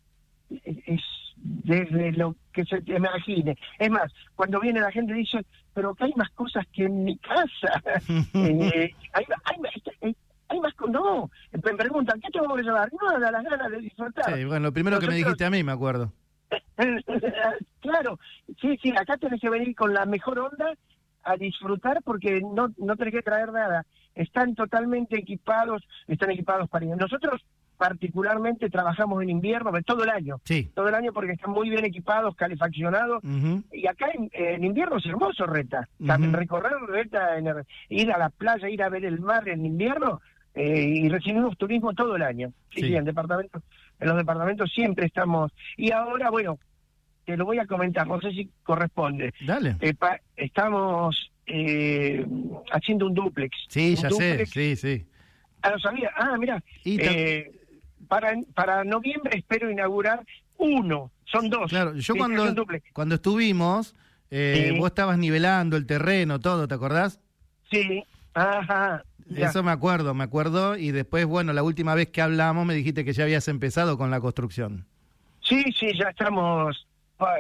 es 0.64 1.02
desde 1.36 2.12
lo 2.14 2.36
que 2.54 2.64
se 2.66 2.82
te 2.82 2.96
imagine. 2.96 3.56
Es 3.80 3.90
más, 3.90 4.12
cuando 4.36 4.60
viene 4.60 4.80
la 4.80 4.92
gente 4.92 5.14
dice, 5.14 5.46
pero 5.74 5.94
que 5.94 6.06
hay 6.06 6.14
más 6.16 6.30
cosas 6.32 6.66
que 6.72 6.86
en 6.86 7.04
mi 7.04 7.18
casa. 7.18 7.82
Eh, 8.34 8.94
hay, 9.14 9.26
hay, 9.46 9.82
hay- 10.02 10.16
hay 10.48 10.60
más 10.60 10.74
co- 10.76 10.88
no. 10.88 11.32
Me 11.52 11.60
preguntan, 11.60 12.22
¿qué 12.22 12.30
tengo 12.32 12.56
que 12.56 12.62
llevar? 12.62 12.90
Nada, 13.02 13.32
las 13.32 13.44
ganas 13.44 13.72
de 13.72 13.78
disfrutar. 13.80 14.36
Sí, 14.38 14.46
bueno, 14.46 14.68
lo 14.68 14.74
primero 14.74 15.00
que 15.00 15.08
me 15.08 15.16
dijiste 15.16 15.44
a 15.46 15.50
mí, 15.50 15.64
me 15.64 15.72
acuerdo. 15.72 16.14
claro, 17.82 18.20
sí, 18.62 18.78
sí, 18.82 18.92
acá 18.96 19.18
tenés 19.18 19.42
que 19.42 19.50
venir 19.50 19.76
con 19.76 19.94
la 19.94 20.06
mejor 20.06 20.40
onda 20.40 20.74
a 21.24 21.36
disfrutar 21.38 22.02
porque 22.04 22.42
no, 22.42 22.68
no 22.78 22.96
tenés 22.96 23.14
que 23.16 23.22
traer 23.22 23.52
nada. 23.52 23.86
Están 24.14 24.54
totalmente 24.56 25.18
equipados, 25.18 25.82
están 26.08 26.32
equipados 26.32 26.70
para 26.70 26.86
ir. 26.86 26.96
Nosotros 26.96 27.42
particularmente 27.78 28.70
trabajamos 28.70 29.22
en 29.24 29.30
invierno, 29.30 29.72
pues, 29.72 29.86
todo 29.86 30.04
el 30.04 30.10
año, 30.10 30.40
Sí. 30.44 30.70
todo 30.74 30.88
el 30.90 30.96
año 30.96 31.12
porque 31.14 31.34
están 31.34 31.52
muy 31.52 31.70
bien 31.70 31.86
equipados, 31.86 32.36
calefaccionados. 32.36 33.22
Y 33.72 33.88
acá 33.88 34.08
en, 34.14 34.30
en 34.34 34.64
invierno 34.64 34.98
es 34.98 35.06
hermoso 35.06 35.46
Reta. 35.46 35.88
También 36.06 36.34
recorrer 36.34 36.74
Reta, 36.88 37.38
en 37.38 37.48
el- 37.48 37.64
ir 37.90 38.12
a 38.12 38.18
la 38.18 38.30
playa, 38.30 38.70
ir 38.70 38.82
a 38.84 38.90
ver 38.90 39.06
el 39.06 39.20
mar 39.20 39.48
en 39.50 39.66
invierno 39.66 40.22
eh, 40.58 40.82
y 40.88 41.10
recibimos 41.10 41.58
turismo 41.58 41.94
todo 41.94 42.16
el 42.16 42.22
año. 42.22 42.50
Sí, 42.74 42.82
Sí. 42.82 42.88
sí, 42.88 42.96
en 42.96 43.04
departamentos, 43.06 43.62
en 44.00 44.08
los 44.08 44.16
departamentos 44.18 44.72
siempre 44.74 45.06
estamos. 45.06 45.52
Y 45.76 45.92
ahora, 45.92 46.30
bueno, 46.30 46.58
te 47.26 47.36
lo 47.36 47.44
voy 47.46 47.60
a 47.60 47.66
comentar, 47.66 48.08
no 48.08 48.22
sé 48.22 48.32
si 48.32 48.50
corresponde. 48.64 49.34
Dale. 49.46 49.76
Eh, 49.82 49.94
pa- 49.94 50.22
estamos 50.38 51.32
eh, 51.48 52.26
haciendo 52.72 53.06
un 53.08 53.14
duplex. 53.14 53.56
Sí, 53.68 53.90
Un 53.92 53.96
ya 53.96 54.10
sé, 54.12 54.46
sí, 54.46 54.76
sí. 54.76 55.06
Ah, 55.62 55.72
no 55.72 55.80
sabía. 55.80 56.10
Ah, 56.16 56.38
mira. 56.40 56.64
Y 56.84 57.00
Eh, 57.02 57.52
para, 58.08 58.34
para 58.54 58.84
noviembre 58.84 59.38
espero 59.38 59.70
inaugurar 59.70 60.26
uno. 60.58 61.12
Son 61.26 61.50
dos. 61.50 61.70
Claro, 61.70 61.96
yo 61.96 62.16
cuando, 62.16 62.54
cuando 62.94 63.16
estuvimos, 63.16 63.96
eh, 64.32 64.70
Sí. 64.74 64.80
vos 64.80 64.88
estabas 64.88 65.18
nivelando 65.18 65.76
el 65.78 65.86
terreno, 65.86 66.40
todo, 66.40 66.68
¿te 66.68 66.74
acordás? 66.76 67.20
Sí. 67.72 68.04
Ajá. 68.34 69.04
ya. 69.28 69.48
Eso 69.48 69.64
me 69.64 69.72
acuerdo, 69.72 70.14
me 70.14 70.24
acuerdo. 70.24 70.78
Y 70.78 70.92
después, 70.92 71.26
bueno, 71.26 71.52
la 71.54 71.64
última 71.64 71.96
vez 71.96 72.10
que 72.10 72.22
hablamos 72.22 72.66
me 72.66 72.74
dijiste 72.76 73.04
que 73.06 73.14
ya 73.14 73.24
habías 73.24 73.48
empezado 73.48 73.98
con 73.98 74.12
la 74.12 74.20
construcción. 74.20 74.86
Sí, 75.42 75.64
sí, 75.80 75.92
ya 75.98 76.10
estamos 76.10 76.86
pa- 77.18 77.38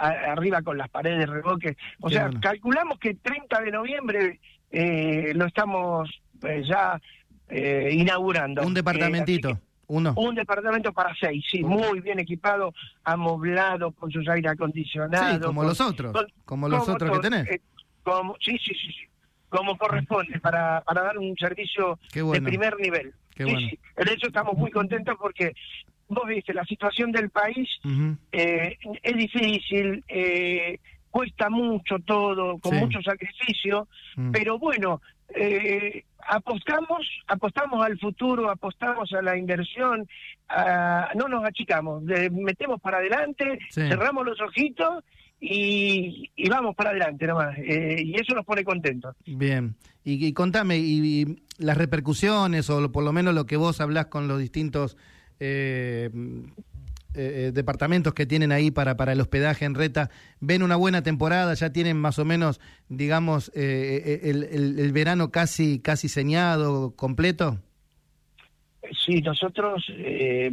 a- 0.00 0.32
arriba 0.32 0.62
con 0.62 0.78
las 0.78 0.88
paredes 0.88 1.20
de 1.20 1.26
revoque. 1.26 1.76
O 2.00 2.08
Qué 2.08 2.14
sea, 2.14 2.26
bueno. 2.26 2.40
calculamos 2.40 2.98
que 2.98 3.14
30 3.14 3.60
de 3.60 3.70
noviembre 3.70 4.40
eh, 4.70 5.32
lo 5.34 5.46
estamos 5.46 6.08
eh, 6.42 6.62
ya 6.66 7.00
eh, 7.48 7.90
inaugurando. 7.92 8.62
Un 8.62 8.72
Eh, 8.72 8.74
departamentito, 8.76 9.58
uno. 9.88 10.14
un 10.16 10.34
departamento 10.34 10.92
para 10.92 11.14
seis, 11.14 11.44
sí, 11.50 11.62
muy 11.62 12.00
bien 12.00 12.18
equipado, 12.18 12.72
amoblado, 13.04 13.92
con 13.92 14.10
sus 14.10 14.28
aire 14.28 14.48
acondicionados. 14.50 15.34
Sí, 15.36 15.40
como 15.40 15.60
con- 15.60 15.68
los 15.68 15.80
otros, 15.80 16.12
con- 16.12 16.26
como 16.44 16.68
los 16.68 16.88
otros 16.88 17.10
que 17.12 17.18
tenés. 17.20 17.48
eh, 17.50 17.60
como, 18.02 18.36
sí, 18.40 18.58
sí, 18.58 18.74
sí, 18.74 18.88
sí, 18.92 19.06
como 19.48 19.76
corresponde, 19.78 20.38
para, 20.40 20.80
para 20.82 21.02
dar 21.02 21.18
un 21.18 21.34
servicio 21.36 21.98
bueno. 22.14 22.32
de 22.32 22.42
primer 22.42 22.76
nivel. 22.78 23.12
Qué 23.34 23.44
sí, 23.44 23.50
bueno. 23.52 23.68
sí, 23.68 23.78
de 24.04 24.12
hecho 24.12 24.26
estamos 24.28 24.54
muy 24.56 24.70
contentos 24.70 25.16
porque 25.20 25.52
vos 26.08 26.26
viste, 26.26 26.54
la 26.54 26.64
situación 26.64 27.12
del 27.12 27.30
país 27.30 27.68
eh, 28.32 28.76
es 29.02 29.16
difícil, 29.16 30.04
eh, 30.08 30.78
cuesta 31.10 31.48
mucho 31.50 31.96
todo, 32.00 32.58
con 32.58 32.72
Sí. 32.74 32.78
mucho 32.78 33.00
sacrificio, 33.02 33.88
Mm. 34.16 34.30
pero 34.32 34.58
bueno, 34.58 35.00
eh, 35.34 36.04
apostamos, 36.28 37.06
apostamos 37.26 37.84
al 37.84 37.98
futuro, 37.98 38.50
apostamos 38.50 39.12
a 39.12 39.22
la 39.22 39.36
inversión, 39.36 40.06
a- 40.48 41.10
no 41.14 41.28
nos 41.28 41.44
achicamos, 41.44 42.02
le 42.04 42.30
metemos 42.30 42.80
para 42.80 42.98
adelante, 42.98 43.58
Sí. 43.70 43.82
cerramos 43.88 44.24
los 44.26 44.40
ojitos 44.40 45.04
y, 45.40 46.30
y 46.34 46.48
vamos 46.48 46.74
para 46.74 46.90
adelante 46.90 47.26
nomás, 47.26 47.56
eh, 47.58 48.02
y 48.04 48.14
eso 48.14 48.34
nos 48.34 48.44
pone 48.44 48.64
contentos. 48.64 49.14
Bien. 49.26 49.76
Y, 50.04 50.24
y 50.26 50.32
contame, 50.32 50.78
y, 50.78 51.22
y 51.22 51.42
las 51.58 51.76
repercusiones, 51.76 52.70
o 52.70 52.90
por 52.92 53.04
lo 53.04 53.12
menos 53.12 53.34
lo 53.34 53.44
que 53.46 53.56
vos 53.56 53.80
hablás 53.80 54.06
con 54.06 54.28
los 54.28 54.38
distintos 54.38 54.96
eh, 55.40 56.10
eh, 57.16 57.46
eh, 57.48 57.52
departamentos 57.52 58.14
que 58.14 58.26
tienen 58.26 58.52
ahí 58.52 58.70
para, 58.70 58.96
para 58.96 59.12
el 59.12 59.20
hospedaje 59.20 59.64
en 59.64 59.74
Reta, 59.74 60.10
¿ven 60.40 60.62
una 60.62 60.76
buena 60.76 61.02
temporada? 61.02 61.54
¿Ya 61.54 61.70
tienen 61.72 61.96
más 61.96 62.18
o 62.18 62.24
menos, 62.24 62.60
digamos, 62.88 63.48
eh, 63.54 64.02
eh, 64.04 64.20
el, 64.30 64.44
el- 64.44 64.78
el 64.78 64.92
verano 64.92 65.30
casi, 65.30 65.80
casi 65.80 66.08
señado, 66.08 66.94
completo? 66.96 67.58
Sí, 69.04 69.20
nosotros, 69.20 69.84
eh, 69.90 70.52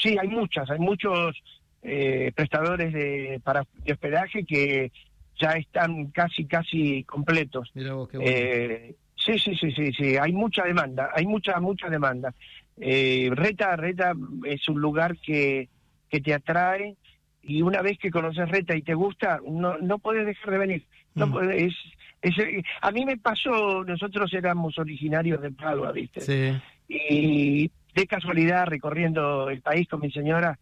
sí, 0.00 0.16
hay 0.20 0.28
muchas, 0.28 0.70
hay 0.70 0.78
muchos 0.78 1.36
eh, 1.82 2.30
prestadores 2.34 2.92
de, 2.92 3.40
para, 3.42 3.66
de 3.84 3.92
hospedaje 3.92 4.44
que 4.44 4.92
ya 5.40 5.52
están 5.52 6.06
casi, 6.12 6.44
casi 6.46 7.02
completos. 7.04 7.70
Mira 7.74 7.94
vos, 7.94 8.08
qué 8.08 8.18
bueno. 8.18 8.94
Sí, 9.16 9.38
sí, 9.38 9.54
sí, 9.56 9.70
sí, 9.72 9.92
sí, 9.92 10.16
hay 10.16 10.32
mucha 10.32 10.64
demanda, 10.64 11.10
hay 11.14 11.26
mucha, 11.26 11.58
mucha 11.60 11.88
demanda. 11.88 12.32
Eh, 12.80 13.28
Reta, 13.32 13.76
Reta 13.76 14.12
es 14.46 14.68
un 14.68 14.80
lugar 14.80 15.16
que, 15.18 15.68
que 16.12 16.20
te 16.20 16.34
atrae 16.34 16.94
y 17.42 17.62
una 17.62 17.80
vez 17.82 17.98
que 17.98 18.10
conoces 18.10 18.48
Reta 18.48 18.76
y 18.76 18.82
te 18.82 18.92
gusta, 18.94 19.40
no, 19.48 19.78
no 19.78 19.98
puedes 19.98 20.26
dejar 20.26 20.50
de 20.50 20.58
venir. 20.58 20.84
No 21.14 21.26
Mm. 21.26 21.32
podés- 21.32 21.74
es, 22.20 22.38
es- 22.38 22.64
a 22.82 22.90
mí 22.92 23.04
me 23.06 23.16
pasó, 23.16 23.82
nosotros 23.82 24.32
éramos 24.34 24.78
originarios 24.78 25.40
de 25.40 25.50
Padua, 25.50 25.90
¿viste? 25.92 26.20
Sí. 26.20 26.52
y 26.88 27.70
de 27.94 28.06
casualidad 28.06 28.66
recorriendo 28.66 29.48
el 29.48 29.62
país 29.62 29.88
con 29.88 30.00
mi 30.00 30.10
señora, 30.12 30.58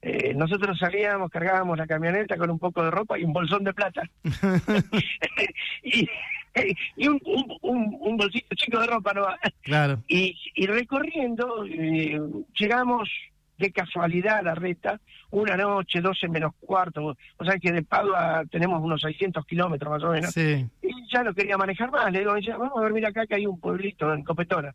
eh, 0.00 0.32
nosotros 0.34 0.78
salíamos, 0.78 1.30
cargábamos 1.30 1.76
la 1.76 1.86
camioneta 1.86 2.36
con 2.38 2.50
un 2.50 2.58
poco 2.58 2.82
de 2.82 2.90
ropa 2.90 3.18
y 3.18 3.24
un 3.24 3.32
bolsón 3.34 3.64
de 3.64 3.74
plata. 3.74 4.02
y 5.82 6.08
y 6.96 7.08
un, 7.08 7.20
un, 7.24 7.58
un, 7.62 7.96
un 8.00 8.16
bolsito 8.16 8.54
chico 8.54 8.78
de 8.80 8.86
ropa, 8.86 9.12
¿no? 9.12 9.26
Claro. 9.62 10.02
Y, 10.08 10.36
y 10.54 10.66
recorriendo, 10.66 11.66
eh, 11.66 12.18
llegamos 12.58 13.10
de 13.58 13.70
casualidad 13.72 14.42
la 14.42 14.54
reta, 14.54 15.00
una 15.30 15.56
noche, 15.56 16.00
12 16.00 16.28
menos 16.28 16.52
cuarto, 16.60 17.16
o 17.36 17.44
sea 17.44 17.58
que 17.58 17.72
de 17.72 17.82
Padua 17.82 18.42
tenemos 18.50 18.82
unos 18.82 19.00
600 19.00 19.44
kilómetros 19.46 19.90
más 19.90 20.02
o 20.04 20.10
menos, 20.10 20.32
Sí. 20.32 20.66
y 20.82 20.88
ya 21.12 21.22
no 21.22 21.32
quería 21.34 21.56
manejar 21.56 21.90
más. 21.90 22.10
Le 22.12 22.20
digo, 22.20 22.32
me 22.32 22.40
decía, 22.40 22.56
vamos 22.56 22.76
a 22.78 22.82
dormir 22.82 23.06
acá 23.06 23.26
que 23.26 23.36
hay 23.36 23.46
un 23.46 23.60
pueblito 23.60 24.12
en 24.12 24.24
Copetona. 24.24 24.74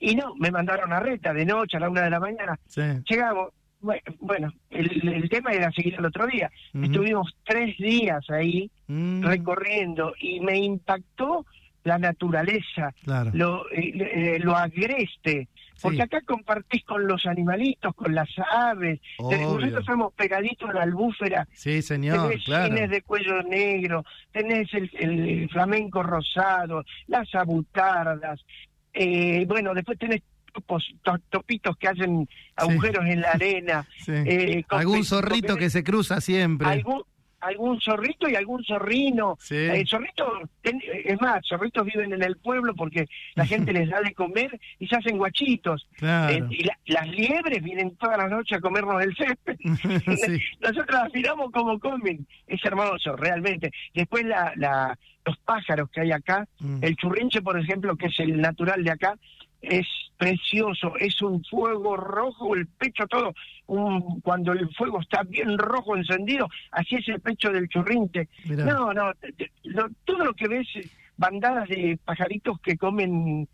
Y 0.00 0.14
no, 0.14 0.34
me 0.36 0.50
mandaron 0.50 0.92
a 0.92 1.00
Reta 1.00 1.32
de 1.32 1.44
noche 1.44 1.76
a 1.76 1.80
la 1.80 1.90
una 1.90 2.02
de 2.02 2.10
la 2.10 2.20
mañana. 2.20 2.58
Sí. 2.66 2.82
Llegamos, 3.08 3.48
bue- 3.82 4.02
bueno, 4.20 4.52
el, 4.70 5.08
el 5.08 5.28
tema 5.28 5.50
era 5.52 5.72
seguir 5.72 5.94
el 5.94 6.04
otro 6.06 6.26
día. 6.26 6.50
Estuvimos 6.74 7.34
tres 7.44 7.76
días 7.78 8.28
ahí 8.30 8.70
Mm, 8.90 9.22
recorriendo 9.22 10.14
y 10.18 10.40
me 10.40 10.56
impactó 10.56 11.44
la 11.84 11.98
naturaleza, 11.98 12.94
Claro. 13.04 13.30
lo, 13.34 13.70
eh, 13.70 13.92
eh, 14.36 14.38
lo 14.40 14.56
agreste. 14.56 15.48
Porque 15.80 15.96
Sí. 15.98 16.02
acá 16.02 16.20
compartís 16.26 16.84
con 16.84 17.06
los 17.06 17.24
animalitos, 17.26 17.94
con 17.94 18.14
las 18.14 18.28
aves. 18.52 19.00
Obvio. 19.18 19.38
Nosotros 19.58 19.84
somos 19.84 20.12
pegaditos 20.14 20.70
a 20.70 20.72
la 20.74 20.82
albúfera 20.82 21.46
Sí, 21.52 21.82
señor, 21.82 22.28
tenés 22.28 22.44
claro. 22.44 22.66
cines 22.74 22.90
de 22.90 23.02
cuello 23.02 23.42
negro, 23.42 24.04
tenés 24.32 24.72
el, 24.74 24.90
el 24.98 25.48
flamenco 25.50 26.02
rosado, 26.02 26.84
las 27.06 27.32
abutardas, 27.34 28.40
eh, 28.92 29.44
bueno, 29.46 29.74
después 29.74 29.98
tenés 29.98 30.22
topitos 31.30 31.76
que 31.76 31.88
hacen 31.88 32.28
agujeros 32.56 33.04
en 33.06 33.20
la 33.20 33.30
arena. 33.30 33.86
Sí. 34.04 34.12
eh, 34.12 34.64
Algún 34.70 35.04
zorrito 35.04 35.56
que 35.56 35.70
se 35.70 35.84
cruza 35.84 36.20
siempre. 36.20 36.66
Algún, 36.66 37.02
algún 37.40 37.80
zorrito 37.80 38.28
y 38.28 38.34
algún 38.34 38.64
zorrino. 38.64 39.36
Sí. 39.40 39.54
El 39.56 39.86
zorrito, 39.86 40.40
ten- 40.62 40.80
es 41.04 41.20
más, 41.20 41.40
zorritos 41.46 41.84
viven 41.86 42.12
en 42.12 42.22
el 42.22 42.36
pueblo 42.36 42.74
porque 42.74 43.06
la 43.34 43.46
gente 43.46 43.72
les 43.72 43.88
da 43.88 44.00
de 44.00 44.12
comer 44.14 44.58
y 44.78 44.86
se 44.88 44.96
hacen 44.96 45.18
guachitos. 45.18 45.86
Claro. 45.96 46.34
Eh, 46.34 46.44
y 46.50 46.64
la- 46.64 46.78
las 46.86 47.08
liebres 47.08 47.62
vienen 47.62 47.96
todas 47.96 48.18
las 48.18 48.30
noches 48.30 48.58
a 48.58 48.60
comernos 48.60 49.02
el 49.02 49.14
césped. 49.16 49.56
sí. 50.16 50.38
Nosotros 50.60 51.00
miramos 51.14 51.50
cómo 51.52 51.78
comen, 51.78 52.26
es 52.46 52.64
hermoso, 52.64 53.16
realmente. 53.16 53.70
Después 53.94 54.24
la, 54.24 54.52
la, 54.56 54.98
los 55.24 55.36
pájaros 55.38 55.90
que 55.90 56.00
hay 56.00 56.12
acá, 56.12 56.46
Mm. 56.60 56.82
el 56.82 56.96
churrinche, 56.96 57.40
por 57.42 57.58
ejemplo, 57.58 57.96
que 57.96 58.06
es 58.06 58.18
el 58.20 58.40
natural 58.40 58.82
de 58.82 58.90
acá, 58.90 59.14
es 59.60 59.86
precioso, 60.18 60.92
es 60.98 61.22
un 61.22 61.42
fuego 61.44 61.96
rojo, 61.96 62.54
el 62.54 62.66
pecho 62.66 63.06
todo, 63.06 63.32
un, 63.66 64.20
cuando 64.20 64.52
el 64.52 64.68
fuego 64.74 65.00
está 65.00 65.22
bien 65.22 65.56
rojo 65.56 65.96
encendido, 65.96 66.48
así 66.72 66.96
es 66.96 67.08
el 67.08 67.20
pecho 67.20 67.50
del 67.50 67.68
churrinche. 67.68 68.28
Mirá. 68.44 68.64
No, 68.64 68.92
no, 68.92 69.12
lo- 69.62 69.88
todo 70.04 70.24
lo 70.26 70.34
que 70.34 70.48
ves, 70.48 70.66
bandadas 71.16 71.68
de 71.68 71.98
pajaritos 72.04 72.60
que 72.60 72.76
comen 72.76 73.48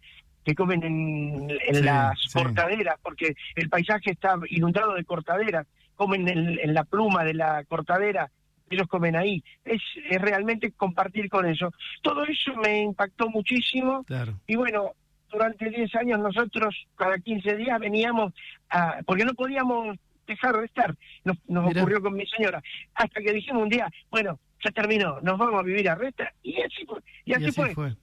que 0.44 0.54
comen 0.54 0.82
en, 0.82 1.50
en 1.50 1.74
Sí, 1.76 1.82
las 1.82 2.20
sí. 2.20 2.38
cortaderas, 2.38 2.96
porque 3.02 3.34
el 3.56 3.70
paisaje 3.70 4.10
está 4.10 4.36
inundado 4.50 4.92
de 4.92 5.02
cortaderas, 5.04 5.66
comen 5.96 6.28
en, 6.28 6.58
en 6.60 6.74
la 6.74 6.84
pluma 6.84 7.24
de 7.24 7.32
la 7.32 7.64
cortadera, 7.64 8.30
ellos 8.68 8.86
comen 8.88 9.16
ahí. 9.16 9.42
Es, 9.64 9.80
es 10.10 10.20
realmente 10.20 10.70
compartir 10.72 11.30
con 11.30 11.46
eso. 11.46 11.70
Todo 12.02 12.24
eso 12.24 12.54
me 12.56 12.82
impactó 12.82 13.30
muchísimo 13.30 14.04
Claro. 14.04 14.38
y 14.46 14.56
bueno, 14.56 14.90
durante 15.34 15.68
10 15.70 15.94
años 15.96 16.18
nosotros 16.20 16.74
cada 16.96 17.18
15 17.18 17.56
días 17.56 17.78
veníamos, 17.78 18.32
a, 18.70 19.00
porque 19.06 19.24
no 19.24 19.34
podíamos 19.34 19.96
dejar 20.26 20.56
de 20.58 20.64
estar, 20.66 20.94
nos, 21.24 21.36
nos 21.48 21.70
ocurrió 21.76 22.00
con 22.00 22.14
mi 22.14 22.26
señora, 22.26 22.62
hasta 22.94 23.20
que 23.20 23.32
dijimos 23.32 23.62
un 23.62 23.68
día, 23.68 23.90
bueno, 24.10 24.40
ya 24.64 24.70
terminó, 24.70 25.20
nos 25.20 25.38
vamos 25.38 25.60
a 25.60 25.62
vivir 25.62 25.88
a 25.90 25.94
Reta, 25.94 26.32
y 26.42 26.60
así 26.62 26.86
fue. 26.86 27.00
Y 27.26 27.34
así, 27.34 27.44
Y 27.44 27.46
así 27.48 27.60
fue. 27.60 27.74
fue. 27.74 27.94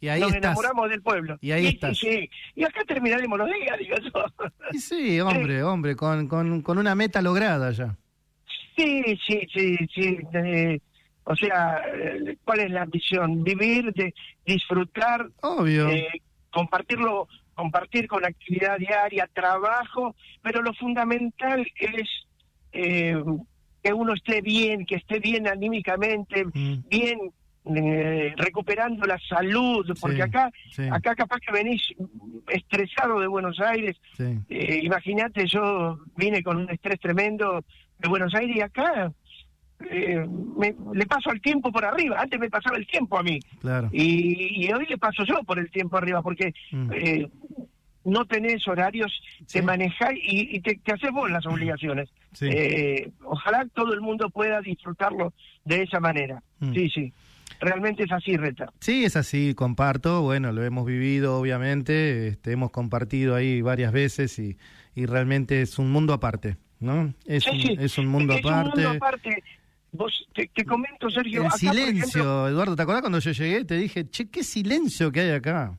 Y 0.00 0.08
ahí 0.08 0.20
nos 0.20 0.34
estás. 0.34 0.44
enamoramos 0.58 0.90
del 0.90 1.00
pueblo. 1.00 1.38
Y 1.40 1.52
ahí 1.52 1.66
estás. 1.68 1.96
sí, 1.96 2.28
y 2.54 2.64
acá 2.64 2.84
terminaremos 2.84 3.38
los 3.38 3.48
días, 3.50 3.78
digo 3.78 3.96
yo. 3.96 4.24
Y 4.72 4.78
sí, 4.78 5.18
hombre, 5.20 5.62
hombre, 5.64 5.96
con, 5.96 6.28
con, 6.28 6.60
con 6.60 6.76
una 6.76 6.94
meta 6.94 7.22
lograda 7.22 7.70
ya. 7.70 7.96
Sí, 8.76 9.02
sí, 9.26 9.40
sí, 9.54 9.76
sí. 9.94 10.18
eh, 10.34 10.80
o 11.24 11.34
sea, 11.36 11.80
eh, 11.94 12.36
¿cuál 12.44 12.60
es 12.60 12.70
la 12.70 12.82
ambición? 12.82 13.42
Vivir, 13.44 13.94
de 13.94 14.12
disfrutar, 14.44 15.30
Obvio. 15.40 15.88
eh, 15.88 16.08
compartirlo, 16.54 17.28
compartir 17.54 18.06
con 18.06 18.24
actividad 18.24 18.78
diaria, 18.78 19.28
trabajo, 19.32 20.14
pero 20.42 20.62
lo 20.62 20.72
fundamental 20.74 21.66
es 21.76 22.08
eh, 22.72 23.22
que 23.82 23.92
uno 23.92 24.14
esté 24.14 24.40
bien, 24.40 24.86
que 24.86 24.96
esté 24.96 25.18
bien 25.18 25.46
anímicamente, 25.48 26.44
Mm, 26.44 26.88
bien 26.88 27.18
eh, 27.76 28.34
recuperando 28.36 29.06
la 29.06 29.18
salud, 29.26 29.86
porque 29.98 30.16
Sí, 30.16 30.22
acá, 30.22 30.50
sí, 30.70 30.82
acá 30.90 31.14
capaz 31.14 31.38
que 31.40 31.50
venís 31.52 31.80
estresado 32.48 33.20
de 33.20 33.26
Buenos 33.26 33.58
Aires, 33.58 33.96
sí. 34.16 34.38
eh, 34.50 34.80
imagínate, 34.82 35.46
yo 35.46 35.98
vine 36.16 36.42
con 36.42 36.58
un 36.58 36.70
estrés 36.70 37.00
tremendo 37.00 37.64
de 37.98 38.08
Buenos 38.08 38.34
Aires 38.34 38.56
y 38.56 38.60
acá 38.60 39.10
eh, 39.90 40.24
me, 40.56 40.74
le 40.94 41.06
paso 41.06 41.30
el 41.32 41.40
tiempo 41.40 41.70
por 41.72 41.84
arriba. 41.84 42.16
Antes 42.20 42.38
me 42.40 42.50
pasaba 42.50 42.76
el 42.76 42.86
tiempo 42.86 43.18
a 43.18 43.22
mí. 43.22 43.40
Claro. 43.60 43.88
Y, 43.92 44.64
y 44.66 44.72
hoy 44.72 44.86
le 44.88 44.98
paso 44.98 45.24
yo 45.24 45.42
por 45.44 45.58
el 45.58 45.70
tiempo 45.70 45.96
arriba, 45.96 46.22
porque 46.22 46.52
Mm. 46.72 46.92
eh, 46.94 47.28
no 48.04 48.24
tenés 48.26 48.66
horarios, 48.68 49.10
Sí. 49.46 49.60
te 49.60 49.90
y, 50.22 50.56
y 50.56 50.60
te, 50.60 50.76
te 50.76 50.92
haces 50.92 51.10
vos 51.10 51.30
las 51.30 51.46
obligaciones. 51.46 52.10
Sí. 52.32 52.46
Eh, 52.50 53.10
ojalá 53.24 53.66
todo 53.74 53.94
el 53.94 54.00
mundo 54.02 54.28
pueda 54.30 54.60
disfrutarlo 54.60 55.32
de 55.64 55.82
esa 55.82 56.00
manera. 56.00 56.42
Mm. 56.60 56.72
Sí, 56.74 56.90
sí. 56.90 57.12
Realmente 57.60 58.02
es 58.04 58.12
así, 58.12 58.36
Reta. 58.36 58.66
Sí, 58.80 59.04
es 59.04 59.16
así, 59.16 59.54
comparto, 59.54 60.22
bueno, 60.22 60.52
lo 60.52 60.62
hemos 60.64 60.84
vivido 60.86 61.38
obviamente, 61.38 62.28
este, 62.28 62.52
hemos 62.52 62.70
compartido 62.70 63.34
ahí 63.36 63.62
varias 63.62 63.92
veces 63.92 64.38
y, 64.38 64.56
y 64.94 65.06
realmente 65.06 65.62
es 65.62 65.78
un 65.78 65.90
mundo 65.90 66.12
aparte, 66.12 66.56
¿no? 66.80 67.14
Es, 67.26 67.44
Sí, 67.44 67.50
un, 67.50 67.60
sí. 67.60 67.76
es 67.78 67.96
un 67.98 68.06
mundo 68.08 68.34
es 68.34 68.40
aparte. 68.44 68.80
un 68.80 68.86
mundo 68.86 68.90
aparte. 69.06 69.42
Vos, 69.96 70.26
te, 70.34 70.48
te 70.48 70.64
comento, 70.64 71.08
Sergio. 71.08 71.40
El 71.42 71.46
acá, 71.46 71.56
silencio, 71.56 72.20
ejemplo, 72.20 72.48
Eduardo, 72.48 72.76
¿te 72.76 72.82
acordás 72.82 73.00
cuando 73.02 73.20
yo 73.20 73.30
llegué 73.30 73.64
te 73.64 73.76
dije, 73.76 74.08
che, 74.10 74.28
qué 74.28 74.42
silencio 74.44 75.10
que 75.10 75.20
hay 75.20 75.30
acá? 75.30 75.78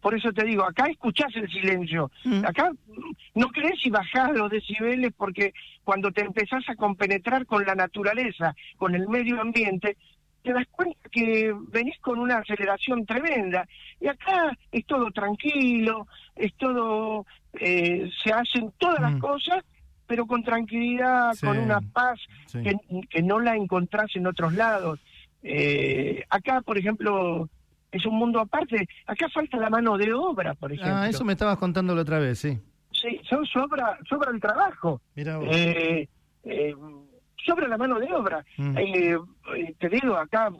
por 0.00 0.14
eso 0.14 0.32
te 0.32 0.44
digo, 0.46 0.64
acá 0.64 0.86
escuchás 0.86 1.28
el 1.34 1.46
silencio. 1.50 2.10
Mm. 2.24 2.42
Acá 2.46 2.70
mm, 2.72 3.10
no 3.34 3.48
crees 3.48 3.84
y 3.84 3.90
bajás 3.90 4.32
los 4.32 4.50
decibeles 4.50 5.12
porque 5.14 5.52
cuando 5.84 6.10
te 6.10 6.22
empezás 6.22 6.66
a 6.70 6.74
compenetrar 6.74 7.44
con 7.44 7.66
la 7.66 7.74
naturaleza, 7.74 8.54
con 8.78 8.94
el 8.94 9.06
medio 9.08 9.38
ambiente, 9.38 9.98
te 10.42 10.54
das 10.54 10.66
cuenta 10.70 10.96
que 11.12 11.54
venís 11.68 11.98
con 12.00 12.18
una 12.18 12.38
aceleración 12.38 13.04
tremenda. 13.04 13.68
Y 14.00 14.08
acá 14.08 14.56
es 14.72 14.86
todo 14.86 15.10
tranquilo, 15.10 16.06
es 16.34 16.54
todo, 16.54 17.26
eh, 17.60 18.10
se 18.24 18.32
hacen 18.32 18.72
todas 18.78 19.00
Mm. 19.00 19.02
las 19.02 19.16
cosas, 19.20 19.62
pero 20.10 20.26
con 20.26 20.42
tranquilidad, 20.42 21.34
Sí. 21.34 21.46
con 21.46 21.56
una 21.56 21.80
paz 21.80 22.18
Sí. 22.46 22.60
que, 22.64 22.74
que 23.08 23.22
no 23.22 23.38
la 23.38 23.54
encontrás 23.54 24.08
en 24.16 24.26
otros 24.26 24.52
lados. 24.54 24.98
Eh, 25.44 26.24
acá, 26.28 26.60
por 26.62 26.76
ejemplo, 26.76 27.48
es 27.92 28.04
un 28.04 28.16
mundo 28.18 28.40
aparte. 28.40 28.88
Acá 29.06 29.28
falta 29.28 29.56
la 29.56 29.70
mano 29.70 29.96
de 29.96 30.12
obra, 30.12 30.54
por 30.54 30.72
ejemplo. 30.72 30.96
Ah, 30.96 31.08
eso 31.08 31.24
me 31.24 31.34
estabas 31.34 31.58
contando 31.58 31.94
la 31.94 32.02
otra 32.02 32.18
vez, 32.18 32.40
sí. 32.40 32.58
Sí, 32.90 33.20
so- 33.22 33.44
sobra, 33.44 33.96
sobra 34.08 34.32
el 34.32 34.40
trabajo. 34.40 35.00
Mira 35.14 35.38
vos. 35.38 35.46
Eh, 35.52 36.08
eh, 36.42 36.74
sobra 37.46 37.68
la 37.68 37.78
mano 37.78 38.00
de 38.00 38.12
obra. 38.12 38.44
Mm. 38.58 38.76
Eh, 38.78 39.16
te 39.78 39.88
digo, 39.88 40.16
acá 40.16 40.50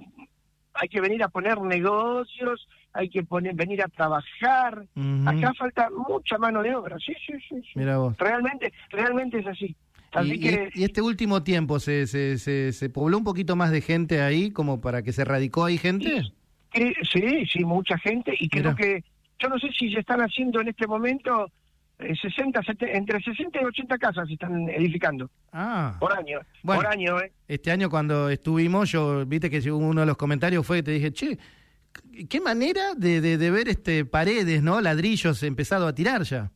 hay 0.75 0.89
que 0.89 1.01
venir 1.01 1.25
a 1.25 1.29
poner 1.29 1.61
negocios, 1.61 2.69
hay 2.93 3.09
que 3.09 3.23
poner, 3.23 3.55
venir 3.55 3.83
a 3.83 3.89
trabajar. 3.89 4.85
Acá 5.27 5.55
falta 5.55 5.89
mucha 6.09 6.39
mano 6.39 6.63
de 6.63 6.75
obra. 6.75 6.97
Sí, 6.99 7.13
sí, 7.27 7.33
sí. 7.49 7.57
sí. 7.63 7.71
Mira 7.75 7.99
vos. 7.99 8.17
Realmente, 8.19 8.73
realmente 8.91 9.39
es 9.39 9.47
así. 9.47 9.77
Así 10.13 10.33
Y, 10.35 10.41
que 10.41 10.71
y- 10.75 10.81
y 10.81 10.85
este 10.85 11.01
último 11.03 11.43
tiempo, 11.45 11.79
¿se, 11.79 12.07
se, 12.09 12.37
se, 12.39 12.73
se 12.73 12.91
pobló 12.91 13.17
un 13.19 13.25
poquito 13.25 13.55
más 13.55 13.71
de 13.71 13.81
gente 13.81 14.21
ahí 14.21 14.51
como 14.51 14.81
para 14.81 15.03
que 15.03 15.13
se 15.13 15.25
radicó 15.25 15.65
ahí 15.65 15.79
gente? 15.79 16.23
sí, 16.73 17.47
sí, 17.53 17.65
mucha 17.65 17.99
gente 17.99 18.33
y 18.39 18.49
creo 18.49 18.75
que 18.75 19.03
yo 19.39 19.49
no 19.49 19.59
sé 19.59 19.69
si 19.77 19.93
se 19.93 20.01
están 20.01 20.21
haciendo 20.21 20.61
en 20.61 20.69
este 20.69 20.87
momento 20.87 21.51
eh, 21.99 22.15
60, 22.21 22.63
70, 22.63 22.97
entre 22.97 23.21
60 23.21 23.61
y 23.61 23.65
80 23.65 23.99
casas 23.99 24.27
se 24.29 24.35
están 24.35 24.69
edificando 24.69 25.29
Ah, 25.53 25.97
por 26.01 26.13
año, 26.13 26.39
Bueno. 26.63 26.83
por 26.83 26.91
año, 26.93 27.21
¿eh? 27.21 27.33
este 27.49 27.71
año 27.73 27.91
cuando 27.91 28.31
estuvimos, 28.31 28.91
yo, 28.91 29.27
viste 29.27 29.51
que 29.51 29.71
uno 29.73 30.01
de 30.01 30.07
los 30.07 30.17
comentarios 30.17 30.65
fue 30.67 30.79
que 30.79 30.83
te 30.85 30.91
dije, 30.93 31.13
che, 31.13 31.39
qué 32.29 32.41
manera 32.41 32.95
de, 32.97 33.21
de, 33.21 33.39
de 33.39 33.51
ver 33.51 33.69
este 33.69 34.05
paredes, 34.05 34.63
¿no? 34.63 34.81
Ladrillos 34.81 35.43
empezado 35.43 35.87
a 35.87 35.95
tirar 35.95 36.23
ya. 36.23 36.51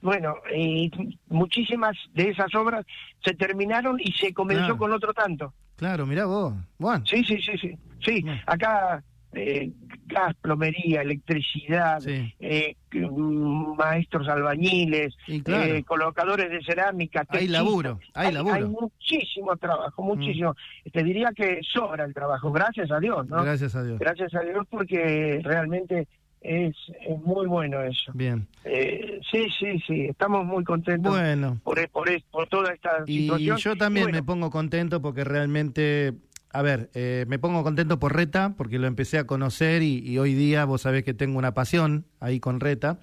Bueno, 0.00 0.34
y 0.54 0.90
muchísimas 1.28 1.96
de 2.12 2.28
esas 2.30 2.54
obras 2.54 2.84
se 3.24 3.32
terminaron 3.34 3.98
y 3.98 4.12
se 4.12 4.34
comenzó 4.34 4.60
Claro. 4.64 4.76
con 4.78 4.92
otro 4.92 5.14
tanto. 5.14 5.54
Claro, 5.76 6.06
mirá 6.06 6.26
vos. 6.26 6.54
Bueno, 6.78 7.04
Sí, 7.06 7.24
sí, 7.24 7.38
sí, 7.40 7.52
sí. 7.58 7.74
Sí, 8.04 8.20
Bueno. 8.22 8.40
acá 8.46 9.02
eh, 9.32 9.72
gas, 10.14 10.34
plomería, 10.40 11.02
electricidad, 11.02 12.00
sí. 12.00 12.32
eh, 12.40 12.76
mm, 12.92 13.76
maestros 13.76 14.28
albañiles, 14.28 15.14
Y 15.26 15.40
claro. 15.42 15.74
eh, 15.74 15.82
colocadores 15.84 16.50
de 16.50 16.62
cerámica. 16.62 17.24
Hay 17.28 17.48
laburo, 17.48 17.98
hay 18.14 18.32
laburo. 18.32 18.54
Hay 18.54 18.64
muchísimo 18.64 19.56
trabajo, 19.56 20.02
muchísimo. 20.02 20.54
Te 20.92 21.02
diría 21.02 21.30
que 21.36 21.60
sobra 21.72 22.04
el 22.04 22.14
trabajo, 22.14 22.50
gracias 22.52 22.90
a 22.90 23.00
Dios, 23.00 23.26
¿no? 23.28 23.42
Gracias 23.42 23.74
a 23.74 23.82
Dios. 23.82 23.98
Gracias 23.98 24.34
a 24.34 24.40
Dios 24.40 24.66
porque 24.70 25.40
realmente 25.42 26.06
es, 26.40 26.76
es 27.08 27.18
muy 27.22 27.46
bueno 27.46 27.82
eso. 27.82 28.12
Bien. 28.14 28.46
Eh, 28.64 29.18
sí, 29.32 29.46
sí, 29.58 29.82
sí, 29.86 30.04
estamos 30.10 30.44
muy 30.44 30.62
contentos 30.62 31.10
Bueno, 31.12 31.58
por, 31.64 31.88
por, 31.90 32.08
por 32.30 32.46
toda 32.48 32.72
esta 32.72 33.02
y 33.06 33.22
situación. 33.22 33.56
yo 33.56 33.76
también 33.76 34.02
Y 34.02 34.12
bueno, 34.12 34.18
me 34.18 34.22
pongo 34.22 34.50
contento 34.50 35.00
porque 35.00 35.24
realmente, 35.24 36.12
a 36.54 36.62
ver, 36.62 36.90
eh, 36.94 37.26
me 37.28 37.38
pongo 37.38 37.62
contento 37.62 37.98
por 37.98 38.14
Reta, 38.14 38.54
porque 38.56 38.78
lo 38.78 38.86
empecé 38.86 39.18
a 39.18 39.26
conocer 39.26 39.82
y, 39.82 39.98
y 39.98 40.18
hoy 40.18 40.34
día 40.34 40.64
vos 40.64 40.82
sabés 40.82 41.04
que 41.04 41.12
tengo 41.12 41.36
una 41.38 41.52
pasión 41.52 42.06
ahí 42.20 42.40
con 42.40 42.60
Reta, 42.60 43.00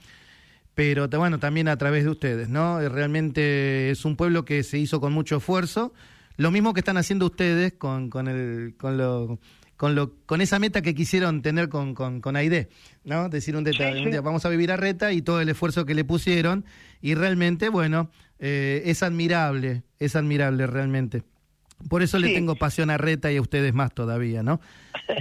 pero 0.74 1.08
bueno, 1.10 1.38
también 1.38 1.68
a 1.68 1.78
través 1.78 2.04
de 2.06 2.10
ustedes, 2.10 2.50
¿no? 2.50 2.80
Eh, 2.82 2.90
Realmente 2.90 3.92
es 3.92 4.06
un 4.06 4.16
pueblo 4.16 4.46
que 4.46 4.64
se 4.64 4.78
hizo 4.78 5.00
con 5.02 5.14
mucho 5.14 5.38
esfuerzo, 5.38 5.94
lo 6.38 6.50
mismo 6.50 6.74
que 6.74 6.80
están 6.80 6.98
haciendo 6.98 7.26
ustedes 7.28 7.74
con, 7.74 8.10
con, 8.10 8.28
el, 8.28 8.76
con 8.78 8.98
lo... 8.98 9.40
Con, 9.78 9.96
lo, 9.96 10.14
con 10.28 10.42
esa 10.42 10.60
meta 10.60 10.84
que 10.84 10.94
quisieron 10.94 11.42
tener 11.42 11.68
con, 11.68 11.96
con, 11.96 12.22
con 12.22 12.36
Aide, 12.36 12.70
¿no? 13.04 13.30
Decir 13.30 13.56
un, 13.56 13.64
deta- 13.64 13.92
Sí, 13.92 14.04
un 14.04 14.12
día, 14.12 14.22
vamos 14.22 14.46
a 14.46 14.50
vivir 14.50 14.72
a 14.72 14.78
Reta 14.78 15.12
y 15.12 15.24
todo 15.24 15.42
el 15.42 15.50
esfuerzo 15.50 15.86
que 15.88 15.96
le 15.96 16.04
pusieron, 16.04 16.66
y 17.02 17.16
realmente, 17.16 17.68
bueno, 17.70 18.12
eh, 18.38 18.84
es 18.86 19.02
admirable, 19.02 19.82
es 19.98 20.16
admirable 20.16 20.68
realmente. 20.68 21.24
Por 21.90 22.02
eso 22.04 22.20
le 22.20 22.34
tengo 22.34 22.56
pasión 22.56 22.90
a 22.90 22.98
Reta 22.98 23.32
y 23.32 23.38
a 23.38 23.42
ustedes 23.42 23.74
más 23.74 23.94
todavía, 23.94 24.44
¿no? 24.44 24.60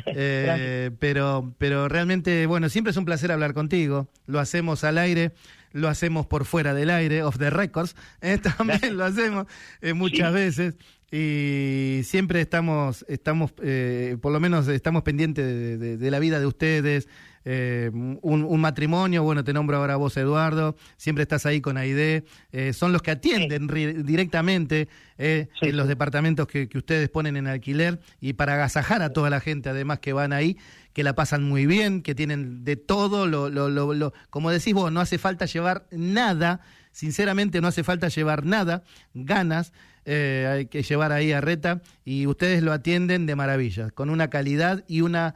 Eh, 0.07 0.91
pero, 1.01 1.53
pero 1.59 1.89
realmente, 1.89 2.47
bueno, 2.47 2.69
siempre 2.69 2.91
es 2.93 2.97
un 2.97 3.05
placer 3.05 3.33
hablar 3.33 3.55
contigo. 3.55 4.09
Lo 4.27 4.39
hacemos 4.39 4.85
al 4.85 4.99
aire, 4.99 5.33
lo 5.73 5.89
hacemos 5.89 6.27
por 6.27 6.45
fuera 6.45 6.75
del 6.75 6.91
aire, 6.91 7.23
off 7.25 7.39
the 7.39 7.51
records, 7.51 7.97
eh, 8.21 8.39
también 8.39 8.97
lo 8.97 9.05
hacemos 9.05 9.47
eh, 9.81 9.93
muchas 9.95 10.29
Sí. 10.29 10.35
veces. 10.35 10.75
Y 11.11 12.03
siempre 12.05 12.41
estamos, 12.41 13.05
estamos 13.09 13.51
por 13.53 14.31
lo 14.33 14.39
menos 14.41 14.69
estamos 14.69 15.03
pendientes 15.03 15.45
de, 15.45 15.77
de- 15.77 15.97
de 15.97 16.11
la 16.11 16.21
vida 16.21 16.39
de 16.39 16.47
ustedes. 16.47 17.09
Eh, 17.45 17.91
un, 17.93 18.21
un 18.45 18.61
matrimonio, 18.61 19.23
bueno, 19.23 19.43
te 19.45 19.53
nombro 19.53 19.77
ahora 19.79 19.97
vos, 19.97 20.17
Eduardo, 20.17 20.77
siempre 20.97 21.23
estás 21.23 21.47
ahí 21.47 21.61
con 21.61 21.77
Aide, 21.77 22.25
eh, 22.53 22.73
son 22.73 22.93
los 22.93 23.01
que 23.03 23.11
atienden 23.13 23.67
directamente 24.05 24.89
eh, 25.19 25.49
Sí, 25.61 25.69
en 25.69 25.77
los 25.77 25.89
departamentos 25.89 26.47
que, 26.47 26.69
que 26.69 26.79
ustedes 26.79 27.09
ponen 27.09 27.37
en 27.37 27.47
alquiler 27.47 28.01
y 28.21 28.35
para 28.35 28.55
agasajar 28.55 29.03
a 29.03 29.13
toda 29.13 29.31
la 29.31 29.41
gente 29.41 29.69
además 29.71 30.01
que 30.01 30.13
van 30.13 30.33
ahí, 30.33 30.57
que 30.93 31.03
la 31.05 31.15
pasan 31.15 31.43
muy 31.45 31.67
bien, 31.67 32.03
que 32.03 32.15
tienen 32.15 32.65
de 32.65 32.77
todo, 32.77 33.27
lo, 33.27 33.49
lo, 33.49 33.69
lo, 33.71 33.95
lo- 33.95 34.13
como 34.31 34.51
decís 34.51 34.75
vos, 34.75 34.91
no 34.93 35.01
hace 35.01 35.19
falta 35.19 35.47
llevar 35.47 35.87
nada, 35.91 36.61
sinceramente 36.93 37.61
no 37.61 37.69
hace 37.69 37.85
falta 37.85 38.09
llevar 38.09 38.45
nada, 38.45 38.83
ganas, 39.15 39.73
eh, 40.05 40.49
hay 40.51 40.67
que 40.67 40.83
llevar 40.83 41.13
ahí 41.13 41.33
a 41.33 41.41
Reta 41.41 41.81
y 42.05 42.27
ustedes 42.27 42.63
lo 42.63 42.73
atienden 42.73 43.27
de 43.27 43.37
maravilla, 43.37 43.91
con 43.91 44.11
una 44.11 44.29
calidad 44.31 44.85
y 44.89 45.03
una 45.03 45.35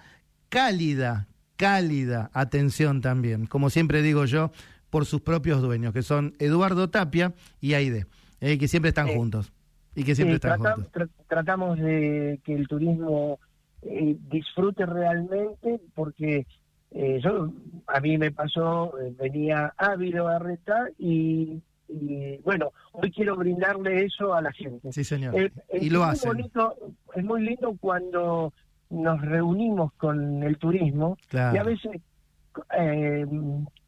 cálida, 0.48 1.28
cálida 1.56 2.30
atención 2.32 3.00
también, 3.00 3.46
como 3.46 3.70
siempre 3.70 4.02
digo 4.02 4.24
yo, 4.24 4.50
por 4.90 5.06
sus 5.06 5.20
propios 5.20 5.60
dueños, 5.62 5.92
que 5.92 6.02
son 6.02 6.34
Eduardo 6.38 6.88
Tapia 6.90 7.32
y 7.60 7.74
Aide, 7.74 8.06
eh, 8.40 8.58
que 8.58 8.68
siempre 8.68 8.90
están 8.90 9.08
Sí. 9.08 9.14
juntos 9.14 9.52
y 9.94 10.04
que 10.04 10.14
siempre 10.14 10.36
están 10.36 10.60
trata- 10.60 10.74
juntos. 10.76 10.92
tra- 10.92 11.08
tratamos 11.28 11.78
de 11.78 12.40
que 12.44 12.54
el 12.54 12.68
turismo 12.68 13.38
eh, 13.82 14.16
disfrute 14.30 14.86
realmente 14.86 15.78
porque 15.94 16.46
eh, 16.90 17.20
yo 17.22 17.52
a 17.88 18.00
mí 18.00 18.16
me 18.18 18.30
pasó, 18.30 18.98
eh, 19.00 19.12
venía 19.18 19.74
ávido 19.76 20.28
a 20.28 20.38
Reta 20.38 20.86
y, 20.96 21.60
y, 21.88 22.38
bueno, 22.44 22.72
hoy 22.92 23.10
quiero 23.10 23.36
brindarle 23.36 24.04
eso 24.04 24.32
a 24.32 24.40
la 24.40 24.52
gente. 24.52 24.92
Sí, 24.92 25.02
señor. 25.04 25.36
Eh, 25.38 25.50
y 25.82 25.90
lo 25.90 26.06
bonito, 26.24 26.76
es 27.14 27.24
muy 27.24 27.42
lindo 27.42 27.76
cuando 27.80 28.52
nos 28.90 29.20
reunimos 29.22 29.92
con 29.94 30.42
el 30.42 30.56
turismo 30.58 31.16
Claro. 31.28 31.54
y 31.56 31.58
a 31.58 31.62
veces 31.64 32.00
eh, 32.78 33.26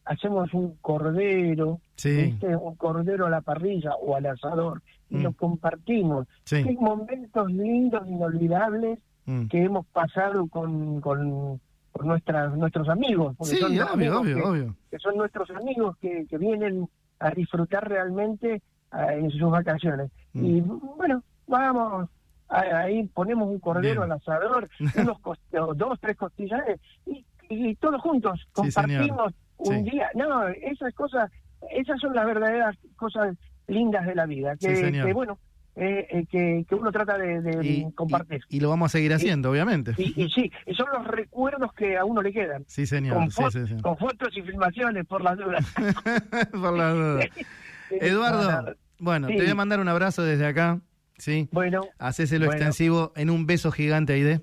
hacemos 0.05 0.53
un 0.55 0.77
cordero, 0.81 1.81
un 2.05 2.75
cordero 2.77 3.27
a 3.27 3.31
la 3.31 3.41
parrilla 3.41 3.95
o 3.97 4.17
al 4.17 4.27
asador 4.27 4.83
y 5.09 5.17
Mm. 5.19 5.23
lo 5.23 5.33
compartimos. 5.33 6.27
sí. 6.45 6.65
Qué 6.65 6.73
momentos 6.75 7.51
lindos, 7.53 8.07
inolvidables 8.09 8.99
mm. 9.27 9.47
que 9.47 9.63
hemos 9.63 9.87
pasado 9.87 10.47
con, 10.49 11.01
con, 11.01 11.61
con 11.93 12.07
nuestras, 12.09 12.57
nuestros 12.57 12.89
amigos. 12.89 13.35
porque 13.39 13.55
Sí, 13.55 13.61
son 13.61 13.73
obvio, 13.73 13.89
amigos 13.89 14.21
obvio, 14.21 14.37
que, 14.37 14.43
obvio. 14.43 14.75
que 14.91 14.99
son 14.99 15.17
nuestros 15.17 15.51
amigos 15.51 15.97
que, 15.99 16.27
que 16.27 16.39
vienen 16.39 16.89
a 17.21 17.31
disfrutar 17.31 17.89
realmente 17.89 18.63
ah, 18.91 19.15
en 19.15 19.31
sus 19.31 19.51
vacaciones. 19.51 20.11
Mm. 20.33 20.45
Y 20.45 20.61
bueno, 20.61 21.23
vamos, 21.47 22.09
ahí 22.49 23.05
ponemos 23.09 23.49
un 23.49 23.59
cordero 23.59 24.03
Bien. 24.03 24.13
al 24.13 24.19
asador, 24.19 24.69
unos 24.97 25.77
dos, 25.77 26.01
tres 26.01 26.17
costillares, 26.17 26.81
y, 27.07 27.25
y 27.49 27.75
todos 27.77 28.01
juntos 28.01 28.41
Sí, 28.41 28.51
compartimos 28.55 29.33
un 29.59 29.85
Sí. 29.85 29.91
día. 29.91 30.11
No, 30.15 30.47
esas 30.49 30.95
cosas, 30.95 31.31
esas 31.71 32.01
son 32.01 32.15
las 32.15 32.27
verdaderas 32.27 32.77
cosas 32.97 33.37
lindas 33.67 34.07
de 34.07 34.15
la 34.15 34.27
vida. 34.27 34.57
Que, 34.57 34.77
Sí, 34.77 34.83
señor. 34.83 35.07
que, 35.07 35.13
bueno, 35.13 35.39
eh, 35.77 36.07
eh, 36.11 36.27
que, 36.31 36.65
que, 36.69 36.75
uno 36.75 36.91
trata 36.91 37.19
de, 37.19 37.87
compartir. 37.95 38.41
Y, 38.49 38.61
lo 38.61 38.71
vamos 38.71 38.87
a 38.87 38.93
seguir 38.93 39.13
haciendo, 39.13 39.51
obviamente. 39.51 39.95
Y, 39.99 40.29
sí, 40.31 40.51
son 40.75 40.87
los 40.93 41.07
recuerdos 41.07 41.73
que 41.75 41.97
a 41.99 42.05
uno 42.05 42.23
le 42.23 42.33
quedan. 42.33 42.65
Sí, 42.67 42.87
señor. 42.87 43.17
Con, 43.17 43.31
sí, 43.31 43.77
con 43.83 43.97
fotos 43.99 44.37
y 44.37 44.43
filmaciones, 44.43 45.05
por 45.07 45.23
las 45.23 45.37
dudas. 45.37 45.65
por 46.53 46.77
las 46.79 46.95
dudas. 46.95 47.27
Eduardo, 47.91 48.75
bueno, 48.99 49.29
te 49.29 49.37
voy 49.37 49.51
a 49.51 49.55
mandar 49.55 49.81
un 49.81 49.89
abrazo 49.89 50.23
desde 50.23 50.47
acá. 50.47 50.81
¿Sí? 51.19 51.49
Bueno. 51.53 51.83
Hacéselo 51.99 52.47
extensivo 52.47 53.13
en 53.17 53.31
un 53.31 53.47
beso 53.47 53.71
gigante, 53.73 54.15
Aide. 54.15 54.43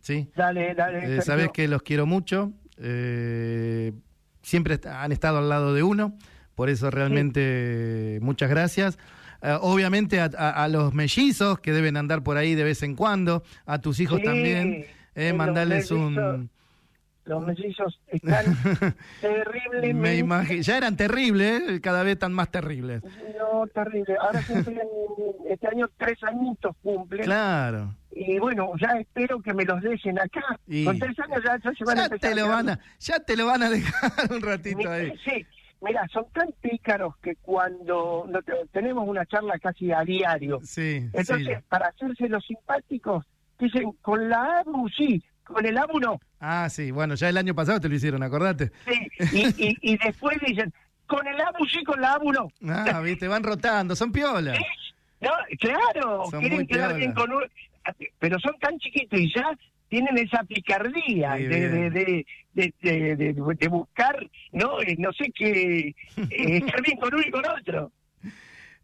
¿sí? 0.00 0.30
Dale, 0.36 0.74
dale. 0.74 1.18
Eh, 1.18 1.22
sabes 1.22 1.50
que 1.52 1.68
los 1.68 1.82
quiero 1.82 2.06
mucho. 2.06 2.52
Eh, 2.78 3.92
siempre 4.42 4.78
han 4.88 5.12
estado 5.12 5.38
al 5.38 5.48
lado 5.48 5.74
de 5.74 5.82
uno. 5.82 6.16
Por 6.54 6.70
eso 6.70 6.90
realmente 6.90 8.18
muchas 8.22 8.48
gracias. 8.48 8.98
Eh, 9.42 9.56
obviamente 9.60 10.20
a, 10.20 10.68
los 10.68 10.94
mellizos 10.94 11.60
que 11.60 11.72
deben 11.72 11.96
andar 11.96 12.22
por 12.22 12.36
ahí 12.36 12.54
de 12.54 12.64
vez 12.64 12.82
en 12.82 12.96
cuando, 12.96 13.42
a 13.66 13.80
tus 13.80 14.00
hijos 14.00 14.22
también, 14.22 14.86
eh, 15.14 15.32
mandarles 15.32 15.90
un... 15.90 16.50
Los 17.26 17.44
mellizos 17.44 18.00
están 18.06 18.44
terriblemente... 19.20 19.94
Me 19.94 20.16
imagino, 20.16 20.62
ya 20.62 20.78
eran 20.78 20.96
terribles, 20.96 21.62
¿eh? 21.68 21.80
cada 21.80 22.04
vez 22.04 22.14
están 22.14 22.32
más 22.32 22.50
terribles. 22.50 23.02
No, 23.36 23.66
terrible. 23.66 24.16
Ahora 24.20 24.40
cumplen, 24.46 24.88
este 25.50 25.66
año 25.66 25.90
tres 25.96 26.22
añitos 26.22 26.76
cumplen. 26.82 27.24
Claro. 27.24 27.94
Y 28.12 28.38
bueno, 28.38 28.70
ya 28.80 28.98
espero 28.98 29.42
que 29.42 29.52
me 29.52 29.64
los 29.64 29.82
dejen 29.82 30.18
acá. 30.18 30.58
Con 30.84 30.98
tres 30.98 31.18
años 31.18 31.42
ya, 31.44 31.58
se 31.72 31.84
van 31.84 31.98
a 31.98 32.08
te 32.08 32.34
lo 32.34 32.48
van 32.48 32.70
a, 32.70 32.80
Ya 33.00 33.18
te 33.18 33.36
lo 33.36 33.46
van 33.46 33.62
a 33.64 33.70
dejar 33.70 34.32
un 34.32 34.40
ratito 34.40 34.90
ahí. 34.90 35.12
Sí, 35.24 35.44
Mira, 35.82 36.06
son 36.12 36.24
tan 36.32 36.48
pícaros 36.60 37.16
que 37.18 37.36
cuando 37.36 38.26
tenemos 38.72 39.06
una 39.06 39.26
charla 39.26 39.58
casi 39.58 39.92
a 39.92 40.00
diario, 40.00 40.60
sí, 40.62 41.08
entonces 41.12 41.62
para 41.68 41.88
hacerse 41.88 42.28
los 42.28 42.44
simpáticos, 42.46 43.26
dicen, 43.58 43.92
con 44.00 44.28
la 44.28 44.60
ABU 44.60 44.88
sí, 44.88 45.22
con 45.46 45.64
el 45.64 45.74
no. 45.74 46.20
Ah, 46.40 46.68
sí, 46.68 46.90
bueno, 46.90 47.14
ya 47.14 47.28
el 47.28 47.36
año 47.36 47.54
pasado 47.54 47.80
te 47.80 47.88
lo 47.88 47.94
hicieron, 47.94 48.22
acordate. 48.22 48.72
Sí, 49.30 49.54
y, 49.56 49.92
y, 49.92 49.98
después 49.98 50.36
dicen, 50.46 50.72
con 51.06 51.26
el 51.26 51.40
ABU 51.40 51.66
sí, 51.66 51.84
con 51.84 52.00
la 52.00 52.18
no. 52.22 52.48
Ah, 52.68 53.00
viste, 53.00 53.28
van 53.28 53.42
rotando, 53.42 53.94
son 53.96 54.12
piolas. 54.12 54.58
No, 55.20 55.30
claro, 55.58 56.24
quieren 56.38 56.66
quedar 56.66 56.96
bien 56.96 57.12
con 57.12 57.30
Pero 58.18 58.38
son 58.40 58.58
tan 58.58 58.78
chiquitos 58.78 59.18
y 59.18 59.32
ya 59.32 59.56
tienen 59.88 60.18
esa 60.18 60.42
picardía 60.42 61.34
de, 61.34 61.90
de, 61.90 62.24
de, 62.54 63.16
de, 63.16 63.68
buscar, 63.68 64.28
¿no? 64.52 64.80
Eh, 64.82 64.96
no 64.98 65.12
sé 65.12 65.30
qué, 65.34 65.88
eh, 65.88 65.94
estar 66.30 66.82
bien 66.82 66.98
con 66.98 67.14
uno 67.14 67.22
y 67.26 67.30
con 67.30 67.42
otro. 67.46 67.92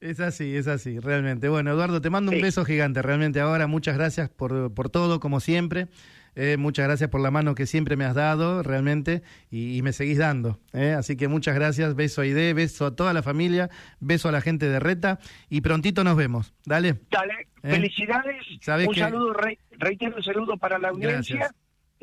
Es 0.00 0.18
así, 0.20 0.56
es 0.56 0.66
así, 0.66 0.98
realmente. 0.98 1.48
Bueno, 1.48 1.70
Eduardo, 1.70 2.00
te 2.00 2.10
mando 2.10 2.32
un 2.32 2.40
beso 2.40 2.64
gigante, 2.64 3.02
realmente 3.02 3.40
ahora. 3.40 3.68
Muchas 3.68 3.96
gracias 3.96 4.28
por, 4.30 4.72
por 4.74 4.90
todo, 4.90 5.20
como 5.20 5.38
siempre. 5.38 5.86
Eh, 6.34 6.56
muchas 6.56 6.86
gracias 6.86 7.10
por 7.10 7.20
la 7.20 7.30
mano 7.30 7.54
que 7.54 7.66
siempre 7.66 7.96
me 7.96 8.04
has 8.04 8.14
dado, 8.14 8.62
realmente, 8.62 9.22
y, 9.50 9.82
me 9.82 9.92
seguís 9.92 10.18
dando. 10.18 10.58
Así 10.72 11.16
que 11.16 11.28
muchas 11.28 11.54
gracias, 11.54 11.94
beso 11.94 12.22
a 12.22 12.26
Ide, 12.26 12.54
beso 12.54 12.86
a 12.86 12.96
toda 12.96 13.12
la 13.12 13.22
familia, 13.22 13.68
beso 14.00 14.28
a 14.28 14.32
la 14.32 14.40
gente 14.40 14.68
de 14.68 14.80
Reta, 14.80 15.18
y 15.48 15.60
prontito 15.60 16.04
nos 16.04 16.16
vemos. 16.16 16.54
Dale. 16.64 17.00
Dale, 17.10 17.48
felicidades. 17.62 18.46
un 18.86 18.94
saludo, 18.94 19.34
reitero 19.72 20.16
un 20.16 20.22
saludo 20.22 20.56
para 20.56 20.78
la 20.78 20.88
audiencia. 20.88 21.50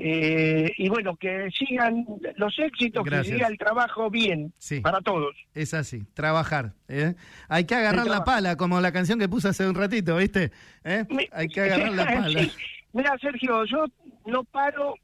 Eh, 0.02 0.72
y 0.78 0.88
bueno, 0.88 1.18
que 1.18 1.50
sigan 1.52 2.06
los 2.38 2.58
éxitos, 2.58 3.04
que 3.04 3.22
siga 3.26 3.48
el 3.48 3.58
trabajo 3.58 4.10
bien 4.10 4.54
para 4.82 5.02
todos. 5.02 5.36
Es 5.54 5.74
así, 5.74 6.06
trabajar. 6.14 6.74
¿eh? 6.88 7.16
Hay 7.50 7.66
que 7.66 7.76
agarrar 7.76 8.08
la 8.08 8.24
pala, 8.24 8.56
como 8.56 8.80
la 8.80 8.94
canción 8.94 9.20
que 9.20 9.28
puse 9.28 9.50
hace 9.50 9.68
un 9.68 9.76
ratito, 9.76 10.16
¿viste? 10.16 10.52
¿Eh? 10.86 11.04
Hay 11.34 11.50
que 11.50 11.60
agarrar 11.60 11.92
la 11.92 12.06
pala. 12.22 12.40
Mira, 12.94 13.18
Sergio, 13.20 13.66
yo 13.66 13.86
no 14.26 14.44
paro 14.44 14.96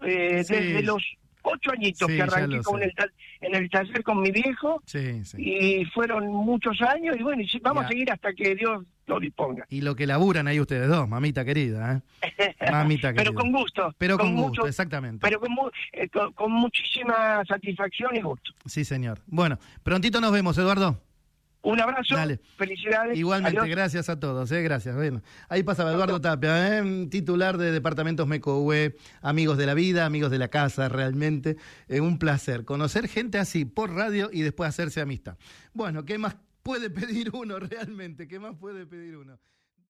desde 0.00 0.82
los 0.82 1.02
ocho 1.42 1.70
añitos 1.72 2.08
que 2.08 2.22
arranqué 2.22 2.60
con 2.62 2.82
el, 2.82 2.92
en 3.40 3.54
el 3.54 3.70
taller 3.70 4.02
con 4.02 4.20
mi 4.20 4.30
viejo 4.30 4.82
y 5.36 5.84
fueron 5.86 6.28
muchos 6.28 6.80
años 6.82 7.16
y 7.18 7.22
bueno, 7.22 7.42
y 7.42 7.58
vamos 7.60 7.84
a 7.84 7.88
seguir 7.88 8.10
hasta 8.10 8.32
que 8.32 8.54
Dios 8.54 8.84
lo 9.06 9.18
disponga. 9.18 9.66
Y 9.68 9.80
lo 9.80 9.96
que 9.96 10.06
laburan 10.06 10.46
ahí 10.46 10.60
ustedes 10.60 10.88
dos, 10.88 11.08
mamita 11.08 11.44
querida, 11.44 12.02
¿eh? 12.22 12.54
Mamita 12.70 13.12
querida. 13.12 13.24
Pero 13.24 13.34
con 13.34 13.52
gusto. 13.52 13.94
Pero 13.98 14.16
con, 14.16 14.36
gusto, 14.36 14.66
exactamente. 14.66 15.18
Pero 15.20 15.40
eh, 15.92 16.08
con, 16.08 16.32
con, 16.32 16.52
muchísima 16.52 17.44
satisfacción 17.44 18.14
y 18.16 18.20
gusto. 18.20 18.52
Sí, 18.66 18.84
señor. 18.84 19.20
Bueno, 19.26 19.58
prontito 19.82 20.20
nos 20.20 20.32
vemos, 20.32 20.56
Eduardo. 20.56 21.00
Un 21.62 21.80
abrazo, 21.80 22.16
felicidades. 22.56 23.16
Igualmente, 23.16 23.68
gracias 23.68 24.08
a 24.08 24.18
todos, 24.18 24.50
¿eh? 24.50 24.62
gracias. 24.62 24.96
Bueno, 24.96 25.22
ahí 25.48 25.62
pasaba 25.62 25.92
Eduardo 25.92 26.20
Tapia, 26.20 26.78
¿eh? 26.78 27.06
titular 27.08 27.56
de 27.56 27.70
Departamentos 27.70 28.26
MECOWE, 28.26 28.96
amigos 29.20 29.56
de 29.58 29.66
la 29.66 29.74
vida, 29.74 30.04
amigos 30.04 30.32
de 30.32 30.38
la 30.38 30.48
casa, 30.48 30.88
realmente 30.88 31.56
eh, 31.86 32.00
un 32.00 32.18
placer 32.18 32.64
conocer 32.64 33.06
gente 33.06 33.38
así 33.38 33.64
por 33.64 33.92
radio 33.94 34.28
y 34.32 34.42
después 34.42 34.68
hacerse 34.68 35.00
amistad. 35.00 35.38
Bueno, 35.72 36.04
¿qué 36.04 36.18
más 36.18 36.36
puede 36.64 36.90
pedir 36.90 37.30
uno 37.32 37.60
realmente? 37.60 38.26
¿Qué 38.26 38.40
más 38.40 38.56
puede 38.56 38.84
pedir 38.84 39.16
uno? 39.16 39.38